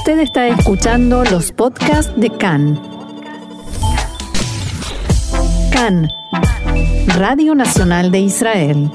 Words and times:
Usted 0.00 0.20
está 0.20 0.48
escuchando 0.48 1.24
los 1.24 1.52
podcasts 1.52 2.10
de 2.16 2.30
CAN. 2.30 2.80
CAN, 5.70 6.08
Radio 7.18 7.54
Nacional 7.54 8.10
de 8.10 8.20
Israel. 8.20 8.90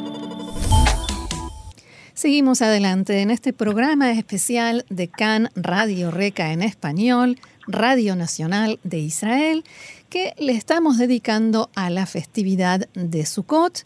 Seguimos 2.16 2.64
adelante 2.64 3.22
en 3.22 3.30
este 3.30 3.54
programa 3.54 4.14
especial 4.14 4.84
de 4.90 5.08
CAN 5.08 5.52
Radio 5.56 6.10
Reca 6.10 6.52
en 6.52 6.64
español, 6.64 7.38
Radio 7.68 8.16
Nacional 8.16 8.80
de 8.84 8.98
Israel, 8.98 9.64
que 10.10 10.34
le 10.40 10.54
estamos 10.54 10.98
dedicando 10.98 11.70
a 11.76 11.92
la 11.92 12.08
festividad 12.08 12.90
de 12.96 13.28
Sukkot 13.28 13.84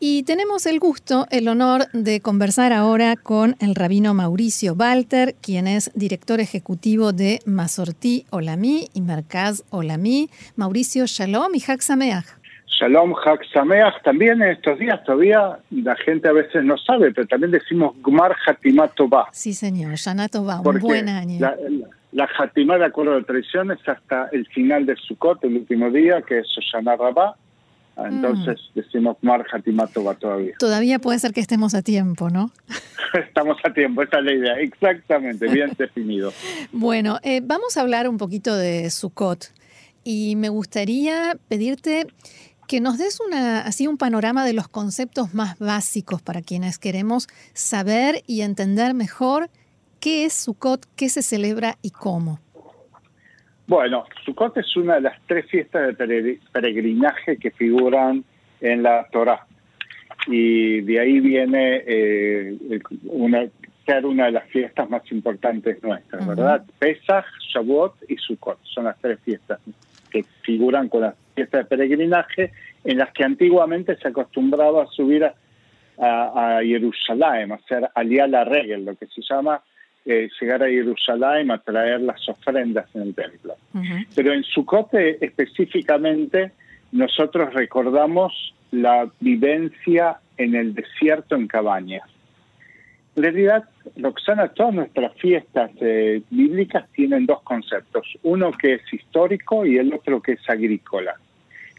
y 0.00 0.22
tenemos 0.22 0.64
el 0.64 0.80
gusto, 0.80 1.26
el 1.30 1.46
honor 1.46 1.82
de 1.92 2.20
conversar 2.20 2.72
ahora 2.72 3.16
con 3.16 3.54
el 3.60 3.74
rabino 3.74 4.14
Mauricio 4.14 4.72
Walter, 4.72 5.34
quien 5.42 5.66
es 5.66 5.92
director 5.94 6.40
ejecutivo 6.40 7.12
de 7.12 7.40
Masorti 7.44 8.24
Olami 8.30 8.88
y 8.94 9.02
Merkaz 9.02 9.62
Olami. 9.68 10.30
Mauricio, 10.56 11.04
shalom 11.06 11.54
y 11.54 11.60
Hak 11.60 11.82
Sameach. 11.82 12.24
Shalom, 12.66 13.12
Hak 13.14 13.42
Sameach. 13.52 14.02
También 14.02 14.40
en 14.40 14.52
estos 14.52 14.78
días 14.78 15.04
todavía 15.04 15.58
la 15.70 15.94
gente 15.96 16.28
a 16.28 16.32
veces 16.32 16.64
no 16.64 16.78
sabe, 16.78 17.12
pero 17.12 17.26
también 17.26 17.50
decimos 17.50 17.94
Gmar 18.02 18.34
Tova. 18.96 19.28
Sí, 19.32 19.52
señor, 19.52 19.96
Shana 19.96 20.28
un 20.32 20.78
buen 20.80 21.10
año. 21.10 21.40
La, 21.40 21.54
la, 22.12 22.28
Hatimá, 22.38 22.78
de 22.78 22.86
acuerdo 22.86 23.12
a 23.12 23.18
la 23.18 23.24
tradición, 23.24 23.70
es 23.70 23.86
hasta 23.86 24.30
el 24.32 24.46
final 24.46 24.86
de 24.86 24.96
Sukkot, 24.96 25.44
el 25.44 25.58
último 25.58 25.90
día, 25.90 26.22
que 26.22 26.38
es 26.38 26.46
Shana 26.46 26.96
Rabbah 26.96 27.34
Ah, 27.34 27.49
entonces 28.08 28.58
mm. 28.74 28.78
decimos 28.78 29.16
Mar 29.22 29.44
todavía. 30.18 30.54
Todavía 30.58 30.98
puede 30.98 31.18
ser 31.18 31.32
que 31.32 31.40
estemos 31.40 31.74
a 31.74 31.82
tiempo, 31.82 32.30
¿no? 32.30 32.50
Estamos 33.26 33.56
a 33.64 33.72
tiempo, 33.72 34.02
esa 34.02 34.18
es 34.18 34.24
la 34.24 34.32
idea, 34.32 34.54
exactamente, 34.60 35.48
bien 35.48 35.72
definido. 35.78 36.32
Bueno, 36.72 37.18
eh, 37.22 37.40
vamos 37.42 37.76
a 37.76 37.80
hablar 37.80 38.08
un 38.08 38.18
poquito 38.18 38.54
de 38.54 38.88
Sukkot 38.90 39.52
y 40.04 40.36
me 40.36 40.48
gustaría 40.48 41.36
pedirte 41.48 42.06
que 42.68 42.80
nos 42.80 42.98
des 42.98 43.18
una, 43.18 43.62
así 43.62 43.88
un 43.88 43.96
panorama 43.96 44.44
de 44.44 44.52
los 44.52 44.68
conceptos 44.68 45.34
más 45.34 45.58
básicos 45.58 46.22
para 46.22 46.40
quienes 46.40 46.78
queremos 46.78 47.26
saber 47.52 48.22
y 48.28 48.42
entender 48.42 48.94
mejor 48.94 49.50
qué 49.98 50.24
es 50.24 50.34
Sukkot, 50.34 50.86
qué 50.94 51.08
se 51.08 51.22
celebra 51.22 51.78
y 51.82 51.90
cómo. 51.90 52.38
Bueno, 53.70 54.04
Sukkot 54.24 54.56
es 54.56 54.76
una 54.76 54.96
de 54.96 55.02
las 55.02 55.16
tres 55.28 55.46
fiestas 55.46 55.96
de 55.96 56.40
peregrinaje 56.52 57.36
que 57.36 57.52
figuran 57.52 58.24
en 58.60 58.82
la 58.82 59.06
Torah. 59.12 59.46
Y 60.26 60.80
de 60.80 60.98
ahí 60.98 61.20
viene 61.20 61.84
eh, 61.86 62.58
una, 63.04 63.46
ser 63.86 64.06
una 64.06 64.24
de 64.24 64.32
las 64.32 64.48
fiestas 64.48 64.90
más 64.90 65.02
importantes 65.12 65.80
nuestras, 65.84 66.26
¿verdad? 66.26 66.64
Pesach, 66.80 67.24
Shavuot 67.54 67.94
y 68.08 68.16
Sukkot 68.16 68.58
son 68.64 68.86
las 68.86 68.98
tres 68.98 69.20
fiestas 69.20 69.60
que 70.10 70.24
figuran 70.42 70.88
con 70.88 71.02
las 71.02 71.14
fiestas 71.36 71.60
de 71.60 71.76
peregrinaje 71.76 72.50
en 72.82 72.98
las 72.98 73.12
que 73.12 73.22
antiguamente 73.22 73.96
se 73.98 74.08
acostumbraba 74.08 74.82
a 74.82 74.86
subir 74.88 75.24
a, 75.24 75.32
a, 76.56 76.60
Jerusalén, 76.60 77.52
a 77.52 77.54
hacer 77.54 77.88
aliá 77.94 78.26
la 78.26 78.42
regel, 78.42 78.84
lo 78.84 78.96
que 78.96 79.06
se 79.06 79.22
llama 79.22 79.62
eh, 80.06 80.28
llegar 80.40 80.62
a 80.62 80.68
Jerusalén 80.68 81.50
a 81.50 81.58
traer 81.58 82.00
las 82.00 82.26
ofrendas 82.28 82.86
en 82.94 83.02
el 83.02 83.14
templo. 83.14 83.56
Pero 84.14 84.32
en 84.32 84.42
Sukkot 84.44 84.94
específicamente 84.94 86.52
nosotros 86.92 87.52
recordamos 87.52 88.54
la 88.70 89.10
vivencia 89.20 90.18
en 90.36 90.54
el 90.54 90.74
desierto 90.74 91.34
en 91.34 91.46
cabañas. 91.46 92.08
En 93.16 93.24
realidad, 93.24 93.64
Roxana, 93.96 94.48
todas 94.48 94.74
nuestras 94.74 95.12
fiestas 95.14 95.70
eh, 95.80 96.22
bíblicas 96.30 96.88
tienen 96.92 97.26
dos 97.26 97.42
conceptos, 97.42 98.06
uno 98.22 98.52
que 98.52 98.74
es 98.74 98.92
histórico 98.92 99.66
y 99.66 99.76
el 99.78 99.92
otro 99.92 100.22
que 100.22 100.32
es 100.32 100.48
agrícola. 100.48 101.16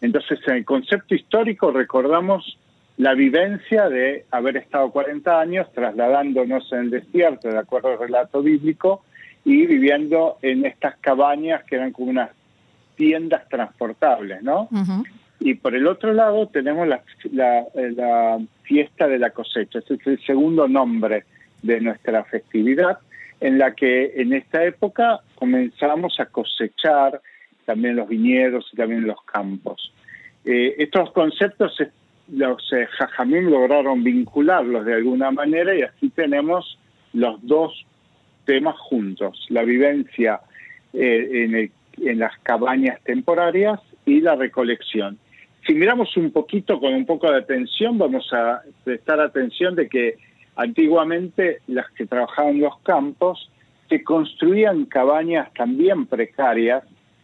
Entonces, 0.02 0.40
en 0.48 0.58
el 0.58 0.66
concepto 0.66 1.16
histórico 1.16 1.72
recordamos 1.72 2.58
la 3.02 3.16
vivencia 3.16 3.90
de 3.90 4.26
haber 4.30 4.58
estado 4.58 4.92
40 4.92 5.40
años 5.40 5.68
trasladándonos 5.74 6.72
en 6.72 6.82
el 6.82 6.90
desierto, 6.92 7.50
de 7.50 7.58
acuerdo 7.58 7.88
al 7.88 7.98
relato 7.98 8.44
bíblico, 8.44 9.04
y 9.44 9.66
viviendo 9.66 10.38
en 10.44 10.68
estas 10.68 10.98
cabañas 10.98 11.64
que 11.64 11.78
eran 11.78 11.94
como 11.94 12.12
unas 12.12 12.30
tiendas 12.96 13.50
transportables, 13.50 14.44
¿no? 14.44 14.70
Y 15.40 15.56
por 15.56 15.74
el 15.74 15.88
otro 15.88 16.14
lado 16.14 16.48
tenemos 16.50 16.88
la, 16.88 17.02
la, 17.32 18.38
fiesta 18.62 19.08
de 19.08 19.18
la 19.18 19.32
cosecha, 19.32 19.80
ese 19.80 19.96
es 19.96 20.06
el 20.06 20.24
segundo 20.24 20.68
nombre 20.68 21.24
de 21.64 21.82
nuestra 21.82 22.24
festividad, 22.26 23.00
en 23.40 23.58
la 23.58 23.74
que 23.74 24.14
en 24.22 24.32
esta 24.34 24.64
época 24.64 25.22
comenzamos 25.34 26.20
a 26.20 26.28
cosechar 26.28 27.20
también 27.66 27.96
los 27.96 28.08
viñedos 28.08 28.70
y 28.72 28.78
también 28.78 29.08
los 29.08 29.24
campos. 29.24 29.92
Eh, 30.46 30.76
estos 30.78 31.12
conceptos 31.14 31.76
los 32.32 32.72
eh, 32.72 32.88
lograron 33.42 34.04
vincularlos 34.04 34.86
de 34.86 34.94
alguna 34.96 35.32
manera 35.32 35.76
y 35.76 35.82
así 35.82 36.10
tenemos 36.10 36.78
los 37.14 37.46
dos 37.46 37.86
temas 38.46 38.76
juntos, 38.78 39.46
la 39.50 39.64
vivencia 39.64 40.40
eh, 40.94 41.70
en, 41.98 42.20
las 42.20 42.38
cabañas 42.40 43.00
temporarias 43.04 43.80
y 44.06 44.22
la 44.22 44.36
recolección. 44.36 45.20
Si 45.68 45.74
miramos 45.74 46.16
un 46.18 46.32
poquito 46.32 46.80
con 46.80 46.94
un 46.94 47.06
poco 47.06 47.30
de 47.30 47.38
atención, 47.38 47.98
vamos 47.98 48.32
a 48.34 48.62
prestar 48.84 49.20
atención 49.20 49.76
de 49.76 49.88
que 49.88 50.16
antiguamente 50.56 51.60
las 51.68 51.90
que 51.92 52.06
trabajaban 52.06 52.56
en 52.56 52.62
los 52.62 52.80
campos 52.80 53.52
se 53.90 54.04
construían 54.04 54.86
cabañas 54.86 55.54
también 55.54 56.06
precarias 56.08 56.84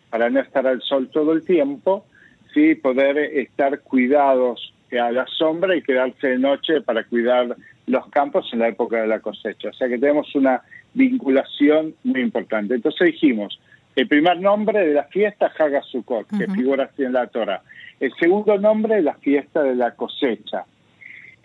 para 0.10 0.30
no 0.30 0.42
estar 0.42 0.68
al 0.68 0.82
sol 0.82 1.10
todo 1.12 1.32
el 1.32 1.44
tiempo, 1.44 2.06
sí 2.54 2.76
poder 2.76 3.18
estar 3.18 3.80
cuidados 3.82 4.74
a 4.92 5.12
la 5.12 5.26
sombra 5.28 5.76
y 5.76 5.82
quedarse 5.82 6.28
de 6.28 6.40
noche 6.40 6.82
para 6.82 7.04
cuidar 7.04 7.56
los 7.88 8.08
campos 8.10 8.50
en 8.54 8.60
la 8.60 8.70
época 8.70 9.02
de 9.02 9.08
la 9.08 9.20
cosecha. 9.20 9.70
O 9.70 9.74
sea 9.74 9.88
que 9.88 9.98
tenemos 9.98 10.34
una 10.36 10.62
vinculación 10.94 11.94
muy 12.04 12.22
importante. 12.22 12.76
Entonces 12.76 13.08
dijimos, 13.08 13.60
el 13.96 14.08
primer 14.08 14.40
nombre 14.40 14.86
de 14.86 14.94
la 14.94 15.04
fiesta, 15.06 15.52
Hagasukot, 15.58 16.28
que 16.38 16.48
figura 16.54 16.86
así 16.86 17.04
en 17.04 17.14
la 17.14 17.28
Torah. 17.28 17.62
El 18.00 18.14
segundo 18.20 18.58
nombre, 18.58 19.02
la 19.02 19.16
fiesta 19.16 19.64
de 19.64 19.76
la 19.76 19.96
cosecha. 19.96 20.66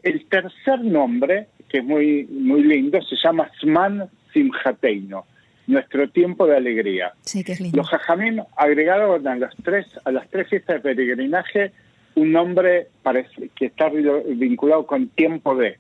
El 0.03 0.27
tercer 0.27 0.81
nombre, 0.85 1.47
que 1.69 1.79
es 1.79 1.85
muy, 1.85 2.25
muy 2.25 2.63
lindo, 2.63 3.01
se 3.03 3.17
llama 3.17 3.51
Sman 3.61 4.09
Simhateino, 4.33 5.25
nuestro 5.67 6.11
tiempo 6.11 6.47
de 6.47 6.57
alegría. 6.57 7.13
Sí, 7.23 7.43
que 7.43 7.53
es 7.53 7.61
lindo. 7.61 7.79
Los 7.79 7.89
jajamim 7.89 8.43
agregaron 8.57 9.27
a 9.27 9.37
las 9.37 9.55
tres, 9.63 9.87
a 10.05 10.11
las 10.11 10.29
tres 10.29 10.49
fiestas 10.49 10.83
de 10.83 10.95
peregrinaje 10.95 11.73
un 12.15 12.33
nombre 12.33 12.89
parece, 13.03 13.51
que 13.55 13.67
está 13.67 13.89
vinculado 13.89 14.87
con 14.87 15.09
tiempo 15.09 15.55
de. 15.57 15.79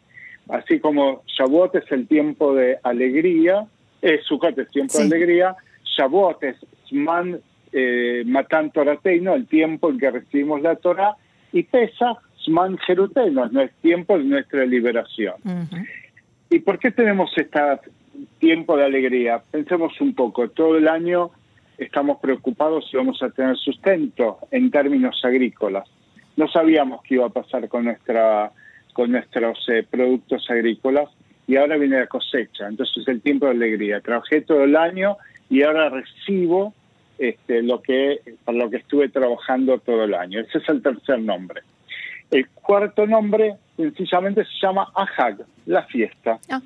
Así 0.49 0.81
como 0.81 1.23
Shavuot 1.27 1.77
es 1.77 1.93
el 1.93 2.07
tiempo 2.09 2.55
de 2.55 2.79
alegría, 2.83 3.67
eh, 4.01 4.21
Sukkot 4.25 4.59
es 4.59 4.69
tiempo 4.71 4.99
de 4.99 5.05
alegría, 5.05 5.55
Shavuot 5.97 6.43
es 6.43 6.57
man, 6.91 7.41
eh, 7.73 8.23
Matan 8.27 8.71
Torateino, 8.71 9.35
el 9.35 9.47
tiempo 9.47 9.91
en 9.91 9.99
que 9.99 10.11
recibimos 10.11 10.61
la 10.63 10.77
Torah, 10.77 11.17
y 11.53 11.63
Pesach, 11.63 12.19
man 12.49 12.77
Jeruteino, 12.79 13.49
es 13.61 13.73
tiempo 13.83 14.19
de 14.19 14.25
nuestra 14.25 14.67
liberación. 14.67 15.35
¿Y 16.51 16.59
por 16.59 16.79
qué 16.79 16.91
tenemos 16.91 17.31
este 17.37 17.61
tiempo 18.41 18.77
de 18.77 18.85
alegría? 18.85 19.43
Pensemos 19.51 19.99
un 20.01 20.15
poco, 20.15 20.49
todo 20.49 20.77
el 20.77 20.89
año 20.89 21.31
estamos 21.79 22.19
preocupados 22.21 22.89
si 22.91 22.97
vamos 22.97 23.23
a 23.23 23.31
tener 23.31 23.57
sustento 23.57 24.39
en 24.51 24.71
términos 24.71 25.21
agrícolas 25.25 25.89
no 26.37 26.49
sabíamos 26.49 27.03
qué 27.03 27.15
iba 27.15 27.27
a 27.27 27.31
pasar 27.31 27.69
con 27.69 27.85
nuestra 27.85 28.53
con 28.93 29.11
nuestros 29.11 29.59
eh, 29.69 29.87
productos 29.89 30.49
agrícolas 30.51 31.09
y 31.47 31.57
ahora 31.57 31.77
viene 31.77 31.99
la 31.99 32.07
cosecha, 32.07 32.69
entonces 32.69 32.99
es 32.99 33.09
el 33.09 33.21
tiempo 33.21 33.47
de 33.47 33.53
alegría. 33.53 34.01
Trabajé 34.01 34.43
todo 34.43 34.65
el 34.65 34.77
año 34.77 35.17
y 35.49 35.63
ahora 35.63 35.89
recibo 35.89 36.75
este, 37.19 37.63
lo 37.63 37.83
que 37.83 38.21
para 38.45 38.59
lo 38.59 38.71
que 38.71 38.79
estuve 38.79 39.09
trabajando 39.09 39.79
todo 39.79 40.05
el 40.05 40.15
año. 40.15 40.41
Ese 40.41 40.59
es 40.59 40.69
el 40.69 40.83
tercer 40.83 41.21
nombre. 41.21 41.63
El 42.31 42.49
cuarto 42.49 43.07
nombre 43.07 43.57
sencillamente 43.77 44.45
se 44.45 44.67
llama 44.67 44.89
Ahag, 44.95 45.45
la 45.67 45.83
fiesta. 45.85 46.39
Ah, 46.51 46.61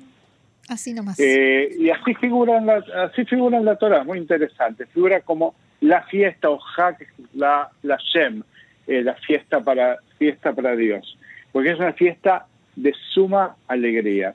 así 0.69 0.93
nomás. 0.93 1.19
Eh, 1.19 1.69
y 1.79 1.89
así 1.89 2.13
figura, 2.15 2.57
en 2.57 2.67
la, 2.67 2.83
así 3.05 3.25
figura 3.25 3.57
en 3.57 3.65
la 3.65 3.75
Torah, 3.75 4.03
muy 4.03 4.17
interesante. 4.17 4.85
Figura 4.85 5.21
como 5.21 5.55
la 5.81 6.03
fiesta 6.03 6.49
o 6.49 6.59
Hag, 6.77 6.97
la, 7.33 7.69
la 7.83 7.97
Shem, 7.97 8.43
eh, 8.87 9.01
la 9.01 9.15
fiesta 9.15 9.61
para, 9.61 9.97
fiesta 10.17 10.53
para 10.53 10.75
Dios, 10.75 11.17
porque 11.51 11.71
es 11.71 11.79
una 11.79 11.93
fiesta 11.93 12.47
de 12.75 12.93
suma 13.13 13.55
alegría. 13.67 14.33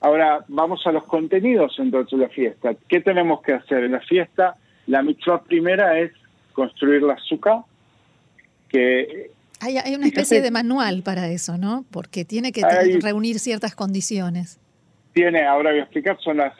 Ahora 0.00 0.44
vamos 0.48 0.86
a 0.86 0.92
los 0.92 1.04
contenidos 1.04 1.74
entonces 1.78 2.18
de 2.18 2.26
la 2.26 2.30
fiesta. 2.30 2.74
¿Qué 2.88 3.00
tenemos 3.00 3.42
que 3.42 3.54
hacer 3.54 3.84
en 3.84 3.92
la 3.92 4.00
fiesta? 4.00 4.56
La 4.86 5.02
mitzvah 5.02 5.42
primera 5.42 5.98
es 5.98 6.12
construir 6.52 7.02
la 7.02 7.14
azúcar, 7.14 7.60
que 8.68 9.30
hay, 9.60 9.94
una 9.94 10.06
especie 10.06 10.42
de 10.42 10.50
manual 10.50 11.02
para 11.02 11.28
eso, 11.28 11.56
¿no? 11.56 11.84
Porque 11.90 12.24
tiene 12.24 12.52
que 12.52 12.62
reunir 13.00 13.38
ciertas 13.38 13.74
condiciones. 13.74 14.60
tiene, 15.14 15.44
ahora 15.44 15.70
voy 15.70 15.80
a 15.80 15.82
explicar, 15.84 16.18
son 16.20 16.36
las 16.36 16.52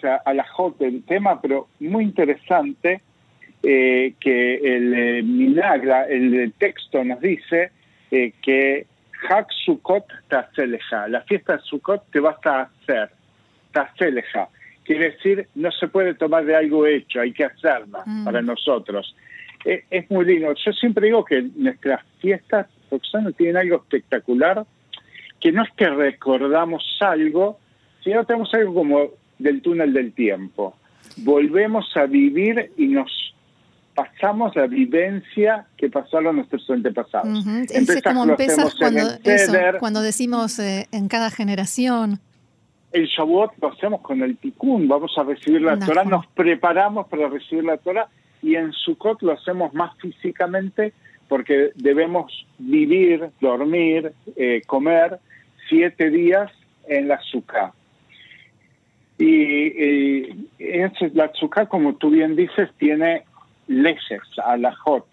del 0.78 1.02
tema, 1.04 1.40
pero 1.40 1.68
muy 1.78 2.04
interesante 2.04 3.02
eh, 3.68 4.14
que 4.20 4.54
el 4.54 4.94
eh, 4.94 5.22
milagro, 5.24 6.06
el 6.08 6.52
texto 6.56 7.02
nos 7.02 7.20
dice 7.20 7.72
eh, 8.12 8.32
que 8.40 8.86
Hak 9.28 9.48
Sukkot 9.64 10.04
Taseleja, 10.28 11.08
la 11.08 11.22
fiesta 11.22 11.56
de 11.56 11.62
Sukkot 11.62 12.08
te 12.12 12.20
vas 12.20 12.36
a 12.46 12.62
hacer, 12.62 13.10
Taseleja. 13.72 14.50
Quiere 14.84 15.10
decir, 15.10 15.48
no 15.56 15.72
se 15.72 15.88
puede 15.88 16.14
tomar 16.14 16.44
de 16.44 16.54
algo 16.54 16.86
hecho, 16.86 17.20
hay 17.20 17.32
que 17.32 17.42
hacerla 17.42 18.04
mm. 18.06 18.24
para 18.24 18.40
nosotros. 18.40 19.16
es 19.64 20.10
muy 20.12 20.26
lindo. 20.26 20.54
Yo 20.64 20.72
siempre 20.72 21.06
digo 21.06 21.24
que 21.24 21.42
nuestras 21.56 22.04
fiestas 22.20 22.68
no 23.14 23.32
tienen 23.32 23.56
algo 23.56 23.78
espectacular, 23.78 24.64
que 25.40 25.50
no 25.50 25.64
es 25.64 25.70
que 25.76 25.88
recordamos 25.88 26.84
algo, 27.00 27.58
sino 28.04 28.24
tenemos 28.24 28.54
algo 28.54 28.74
como 28.74 29.10
del 29.40 29.60
túnel 29.60 29.92
del 29.92 30.12
tiempo. 30.12 30.76
Volvemos 31.16 31.96
a 31.96 32.06
vivir 32.06 32.70
y 32.76 32.86
nos 32.86 33.34
pasamos 33.96 34.54
la 34.54 34.66
vivencia 34.66 35.66
que 35.76 35.88
pasaron 35.88 36.36
nuestros 36.36 36.68
antepasados. 36.70 37.44
Es 37.70 38.02
como 38.02 38.26
cuando, 38.78 39.06
cuando 39.80 40.02
decimos 40.02 40.58
eh, 40.58 40.86
en 40.92 41.08
cada 41.08 41.30
generación. 41.30 42.20
El 42.92 43.06
Shavuot 43.06 43.52
lo 43.60 43.72
hacemos 43.72 44.02
con 44.02 44.22
el 44.22 44.36
Tikkun, 44.36 44.86
vamos 44.86 45.12
a 45.16 45.24
recibir 45.24 45.62
la 45.62 45.78
Torah, 45.78 46.04
nos 46.04 46.26
preparamos 46.28 47.08
para 47.08 47.28
recibir 47.28 47.64
la 47.64 47.78
Torah 47.78 48.08
y 48.42 48.54
en 48.54 48.72
Sukkot 48.72 49.22
lo 49.22 49.32
hacemos 49.32 49.74
más 49.74 49.96
físicamente 49.98 50.92
porque 51.28 51.72
debemos 51.74 52.46
vivir, 52.58 53.30
dormir, 53.40 54.12
eh, 54.36 54.62
comer 54.66 55.18
siete 55.68 56.10
días 56.10 56.50
en 56.86 57.08
la 57.08 57.20
Sukkah. 57.20 57.72
Y, 59.18 60.46
la 61.14 61.32
Sukkah, 61.34 61.66
como 61.66 61.94
tú 61.94 62.10
bien 62.10 62.36
dices, 62.36 62.68
tiene 62.78 63.24
leyes, 63.68 64.22
alajot. 64.44 65.06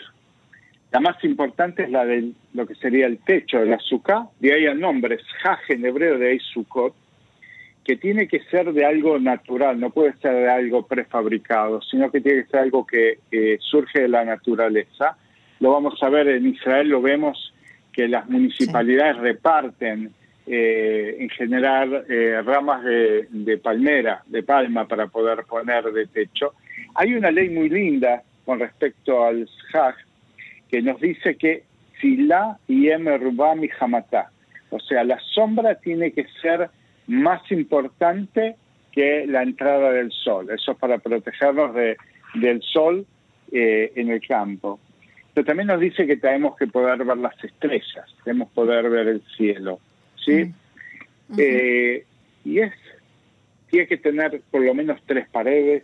La 0.92 1.00
más 1.00 1.24
importante 1.24 1.84
es 1.84 1.90
la 1.90 2.06
de 2.06 2.32
lo 2.54 2.68
que 2.68 2.76
sería 2.76 3.08
el 3.08 3.18
techo 3.20 3.60
de 3.60 3.66
la 3.66 3.80
Sukkah, 3.80 4.28
de 4.40 4.54
ahí 4.54 4.66
el 4.66 4.80
nombre, 4.80 5.16
es 5.16 5.24
Haj 5.44 5.72
en 5.72 5.86
hebreo 5.86 6.18
de 6.20 6.30
ahí 6.30 6.40
Sukkot, 6.40 6.94
que 7.84 7.98
tiene 7.98 8.28
que 8.28 8.40
ser 8.44 8.72
de 8.72 8.86
algo 8.86 9.20
natural, 9.20 9.80
no 9.80 9.90
puede 9.90 10.14
ser 10.18 10.34
de 10.34 10.50
algo 10.50 10.86
prefabricado, 10.86 11.82
sino 11.82 12.12
que 12.12 12.22
tiene 12.22 12.44
que 12.44 12.52
ser 12.52 12.60
algo 12.62 12.86
que 12.86 13.18
surge 13.60 14.02
de 14.02 14.08
la 14.08 14.24
naturaleza. 14.24 15.18
Lo 15.60 15.72
vamos 15.72 16.02
a 16.02 16.10
ver 16.10 16.28
en 16.28 16.48
Israel, 16.48 16.90
lo 16.90 17.02
vemos 17.02 17.54
que 17.92 18.08
las 18.08 18.30
municipalidades 18.30 19.18
reparten 19.18 20.12
eh, 20.46 21.16
en 21.20 21.30
general 21.30 22.06
eh, 22.10 22.42
ramas 22.44 22.84
de, 22.84 23.28
de, 23.30 23.58
palmera, 23.60 24.24
de 24.26 24.44
palma 24.44 24.86
para 24.88 25.08
poder 25.08 25.46
poner 25.46 25.86
de 25.86 26.08
techo. 26.08 26.54
Hay 26.96 27.14
una 27.14 27.32
ley 27.32 27.50
muy 27.50 27.70
linda 27.70 28.24
con 28.46 28.60
respecto 28.60 29.26
al 29.26 29.50
Hajj 29.74 29.96
que 30.70 30.82
nos 30.82 31.00
dice 31.00 31.36
que 31.36 31.64
la 32.04 32.58
y 32.68 32.88
y 32.88 33.70
Hamatá, 33.80 34.32
o 34.70 34.80
sea, 34.80 35.04
la 35.04 35.20
sombra 35.20 35.76
tiene 35.76 36.12
que 36.12 36.26
ser 36.42 36.70
más 37.08 37.50
importante 37.52 38.56
que 38.92 39.26
la 39.28 39.44
entrada 39.44 39.92
del 39.92 40.12
sol. 40.12 40.50
Eso 40.50 40.74
es 40.74 40.78
para 40.78 40.98
protegernos 40.98 41.74
de, 41.74 41.98
del 42.36 42.62
sol 42.62 43.06
eh, 43.52 43.92
en 43.96 44.10
el 44.10 44.26
campo. 44.26 44.80
Pero 45.34 45.46
también 45.46 45.68
nos 45.68 45.80
dice 45.80 46.06
que 46.06 46.18
tenemos 46.18 46.56
que 46.58 46.68
poder 46.68 47.04
ver 47.04 47.18
las 47.18 47.42
estrellas, 47.44 48.06
tenemos 48.24 48.50
que 48.50 48.56
poder 48.56 48.90
ver 48.90 49.08
el 49.08 49.24
cielo. 49.36 49.80
¿sí? 50.24 50.54
Mm. 51.30 51.36
Eh, 51.38 52.06
y 52.46 52.60
es, 52.60 52.74
tiene 53.70 53.88
que 53.88 53.98
tener 53.98 54.42
por 54.52 54.62
lo 54.62 54.74
menos 54.76 55.02
tres 55.06 55.28
paredes, 55.30 55.84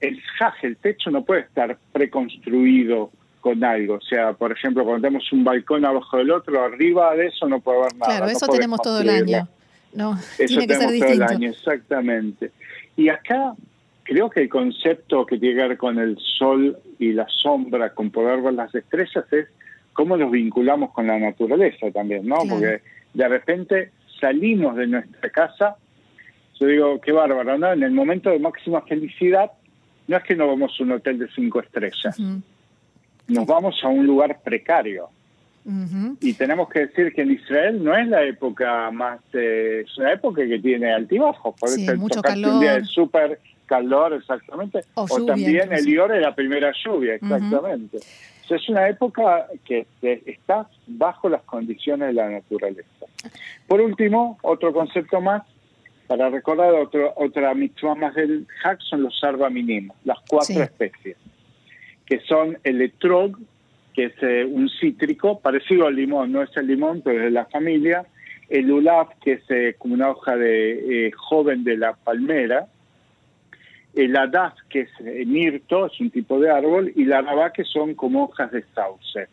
el 0.00 0.20
jaj, 0.38 0.54
el 0.62 0.76
techo 0.76 1.10
no 1.10 1.24
puede 1.24 1.42
estar 1.42 1.76
preconstruido 1.92 3.10
con 3.40 3.62
algo. 3.62 3.94
O 3.96 4.00
sea, 4.00 4.32
por 4.32 4.52
ejemplo, 4.52 4.84
cuando 4.84 5.06
tenemos 5.06 5.30
un 5.32 5.44
balcón 5.44 5.84
abajo 5.84 6.16
del 6.16 6.30
otro, 6.30 6.62
arriba 6.64 7.14
de 7.14 7.26
eso 7.26 7.46
no 7.48 7.60
puede 7.60 7.80
haber 7.80 7.96
nada. 7.96 8.16
Claro, 8.16 8.32
eso 8.32 8.46
tenemos 8.48 8.80
todo 8.80 9.00
el 9.00 9.10
año. 9.10 9.48
No, 9.92 10.18
eso 10.38 10.46
tiene 10.46 10.66
que 10.66 10.74
ser 10.74 10.98
todo 10.98 11.08
el 11.08 11.22
año, 11.22 11.50
exactamente. 11.50 12.50
Y 12.96 13.08
acá 13.08 13.54
creo 14.02 14.30
que 14.30 14.40
el 14.40 14.48
concepto 14.48 15.26
que 15.26 15.38
tiene 15.38 15.60
que 15.60 15.68
ver 15.68 15.78
con 15.78 15.98
el 15.98 16.18
sol 16.18 16.76
y 16.98 17.12
la 17.12 17.26
sombra, 17.28 17.90
con 17.90 18.10
poder 18.10 18.40
ver 18.40 18.54
las 18.54 18.74
estrellas, 18.74 19.24
es 19.32 19.48
cómo 19.92 20.16
nos 20.16 20.30
vinculamos 20.30 20.92
con 20.92 21.06
la 21.06 21.18
naturaleza 21.18 21.90
también, 21.90 22.26
¿no? 22.26 22.36
Porque 22.48 22.80
de 23.12 23.28
repente 23.28 23.90
salimos 24.20 24.76
de 24.76 24.86
nuestra 24.86 25.30
casa, 25.30 25.76
yo 26.58 26.66
digo, 26.66 27.00
qué 27.00 27.12
bárbaro, 27.12 27.58
¿no? 27.58 27.72
En 27.72 27.82
el 27.82 27.92
momento 27.92 28.30
de 28.30 28.38
máxima 28.38 28.82
felicidad 28.82 29.50
no 30.06 30.16
es 30.16 30.22
que 30.22 30.34
nos 30.34 30.48
vamos 30.48 30.76
a 30.78 30.82
un 30.82 30.92
hotel 30.92 31.18
de 31.18 31.28
cinco 31.34 31.60
estrellas, 31.60 32.18
nos 33.28 33.46
vamos 33.46 33.78
a 33.82 33.88
un 33.88 34.06
lugar 34.06 34.40
precario. 34.42 35.08
Y 36.20 36.34
tenemos 36.34 36.68
que 36.68 36.80
decir 36.80 37.12
que 37.14 37.22
en 37.22 37.32
Israel 37.32 37.82
no 37.82 37.96
es 37.96 38.06
la 38.08 38.22
época 38.22 38.90
más, 38.90 39.20
eh, 39.32 39.84
es 39.86 39.96
una 39.96 40.12
época 40.12 40.46
que 40.46 40.58
tiene 40.58 40.92
altibajos, 40.92 41.54
por 41.58 41.70
sí, 41.70 41.86
mucho 41.96 42.20
calor. 42.20 42.52
un 42.52 42.60
día 42.60 42.74
de 42.74 42.84
súper 42.84 43.40
calor, 43.64 44.12
exactamente, 44.12 44.84
o, 44.92 45.06
también 45.24 45.72
el 45.72 45.88
Ior 45.88 46.12
de 46.12 46.20
la 46.20 46.34
primera 46.34 46.70
lluvia, 46.84 47.14
exactamente. 47.14 47.96
es 47.96 48.68
una 48.68 48.88
época 48.90 49.46
que 49.64 49.86
está 50.02 50.68
bajo 50.86 51.30
las 51.30 51.42
condiciones 51.44 52.08
de 52.08 52.12
la 52.12 52.28
naturaleza. 52.28 53.06
Por 53.66 53.80
último, 53.80 54.38
otro 54.42 54.70
concepto 54.72 55.22
más, 55.22 55.44
para 56.06 56.28
recordar 56.28 56.74
otro, 56.74 57.12
otra 57.16 57.54
mitzvah 57.54 57.94
más 57.94 58.14
del 58.14 58.46
Hak 58.62 58.80
son 58.80 59.02
los 59.02 59.20
minim, 59.50 59.90
las 60.04 60.18
cuatro 60.28 60.62
especies, 60.62 61.16
que 62.06 62.20
son 62.20 62.58
el 62.64 62.82
etrog, 62.82 63.38
que 63.94 64.06
es 64.06 64.22
eh, 64.22 64.44
un 64.44 64.68
cítrico, 64.68 65.40
parecido 65.40 65.86
al 65.86 65.96
limón, 65.96 66.32
no 66.32 66.42
es 66.42 66.54
el 66.56 66.66
limón, 66.66 67.00
pero 67.02 67.18
es 67.18 67.24
de 67.24 67.30
la 67.30 67.46
familia, 67.46 68.04
el 68.48 68.70
ulaf, 68.70 69.08
que 69.22 69.34
es 69.34 69.42
eh, 69.50 69.76
como 69.78 69.94
una 69.94 70.10
hoja 70.10 70.36
de 70.36 71.06
eh, 71.06 71.12
joven 71.12 71.64
de 71.64 71.76
la 71.76 71.94
palmera, 71.94 72.66
el 73.94 74.16
adaf, 74.16 74.54
que 74.68 74.80
es 74.80 75.26
mirto, 75.26 75.86
es 75.86 76.00
un 76.00 76.10
tipo 76.10 76.40
de 76.40 76.50
árbol, 76.50 76.92
y 76.96 77.04
la 77.04 77.22
rabá, 77.22 77.52
que 77.52 77.64
son 77.64 77.94
como 77.94 78.24
hojas 78.24 78.50
de 78.50 78.64
sauce. 78.74 79.28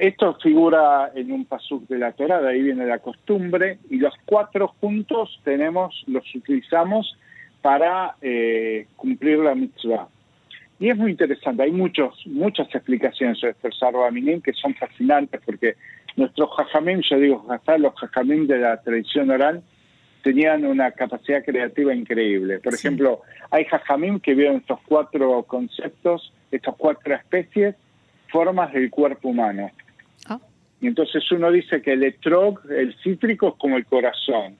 Esto 0.00 0.38
figura 0.42 1.12
en 1.14 1.32
un 1.32 1.44
pasuk 1.44 1.86
de 1.86 1.98
la 1.98 2.12
Torah, 2.12 2.40
de 2.40 2.48
ahí 2.48 2.62
viene 2.62 2.86
la 2.86 2.98
costumbre, 2.98 3.78
y 3.90 3.98
los 3.98 4.14
cuatro 4.24 4.68
juntos 4.80 5.40
tenemos, 5.44 6.02
los 6.06 6.24
utilizamos 6.34 7.16
para 7.60 8.16
eh, 8.22 8.86
cumplir 8.96 9.38
la 9.38 9.54
mitzvah. 9.54 10.08
Y 10.78 10.88
es 10.90 10.96
muy 10.96 11.10
interesante, 11.10 11.62
hay 11.62 11.72
muchos, 11.72 12.26
muchas 12.26 12.74
explicaciones 12.74 13.38
sobre 13.38 13.52
este 13.52 13.70
Sarvaminim 13.72 14.40
que 14.40 14.52
son 14.54 14.74
fascinantes, 14.74 15.40
porque 15.44 15.74
nuestros 16.16 16.50
jajamim, 16.56 17.00
yo 17.00 17.18
digo, 17.18 17.46
hasta 17.50 17.76
los 17.76 17.94
jajamim 17.94 18.46
de 18.46 18.58
la 18.58 18.80
tradición 18.82 19.30
oral, 19.30 19.62
tenían 20.22 20.64
una 20.64 20.90
capacidad 20.90 21.44
creativa 21.44 21.94
increíble. 21.94 22.58
Por 22.60 22.74
ejemplo, 22.74 23.20
hay 23.50 23.64
jajamim 23.64 24.20
que 24.20 24.34
vieron 24.34 24.56
estos 24.56 24.80
cuatro 24.86 25.42
conceptos, 25.44 26.32
estas 26.50 26.74
cuatro 26.76 27.14
especies, 27.14 27.76
formas 28.30 28.72
del 28.72 28.90
cuerpo 28.90 29.28
humano. 29.28 29.70
Ah. 30.28 30.38
Y 30.80 30.86
entonces 30.86 31.30
uno 31.32 31.50
dice 31.50 31.82
que 31.82 31.92
el 31.92 32.04
etrog, 32.04 32.60
el 32.70 32.94
cítrico, 33.02 33.48
es 33.48 33.54
como 33.58 33.76
el 33.76 33.86
corazón. 33.86 34.56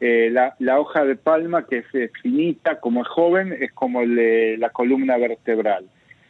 Eh, 0.00 0.30
la, 0.30 0.80
hoja 0.80 1.04
de 1.04 1.14
palma, 1.14 1.64
que 1.64 1.78
es 1.78 2.12
finita, 2.22 2.80
como 2.80 3.02
es 3.02 3.08
joven, 3.08 3.56
es 3.60 3.72
como 3.72 4.02
la 4.04 4.70
columna 4.70 5.16
vertebral. 5.16 5.84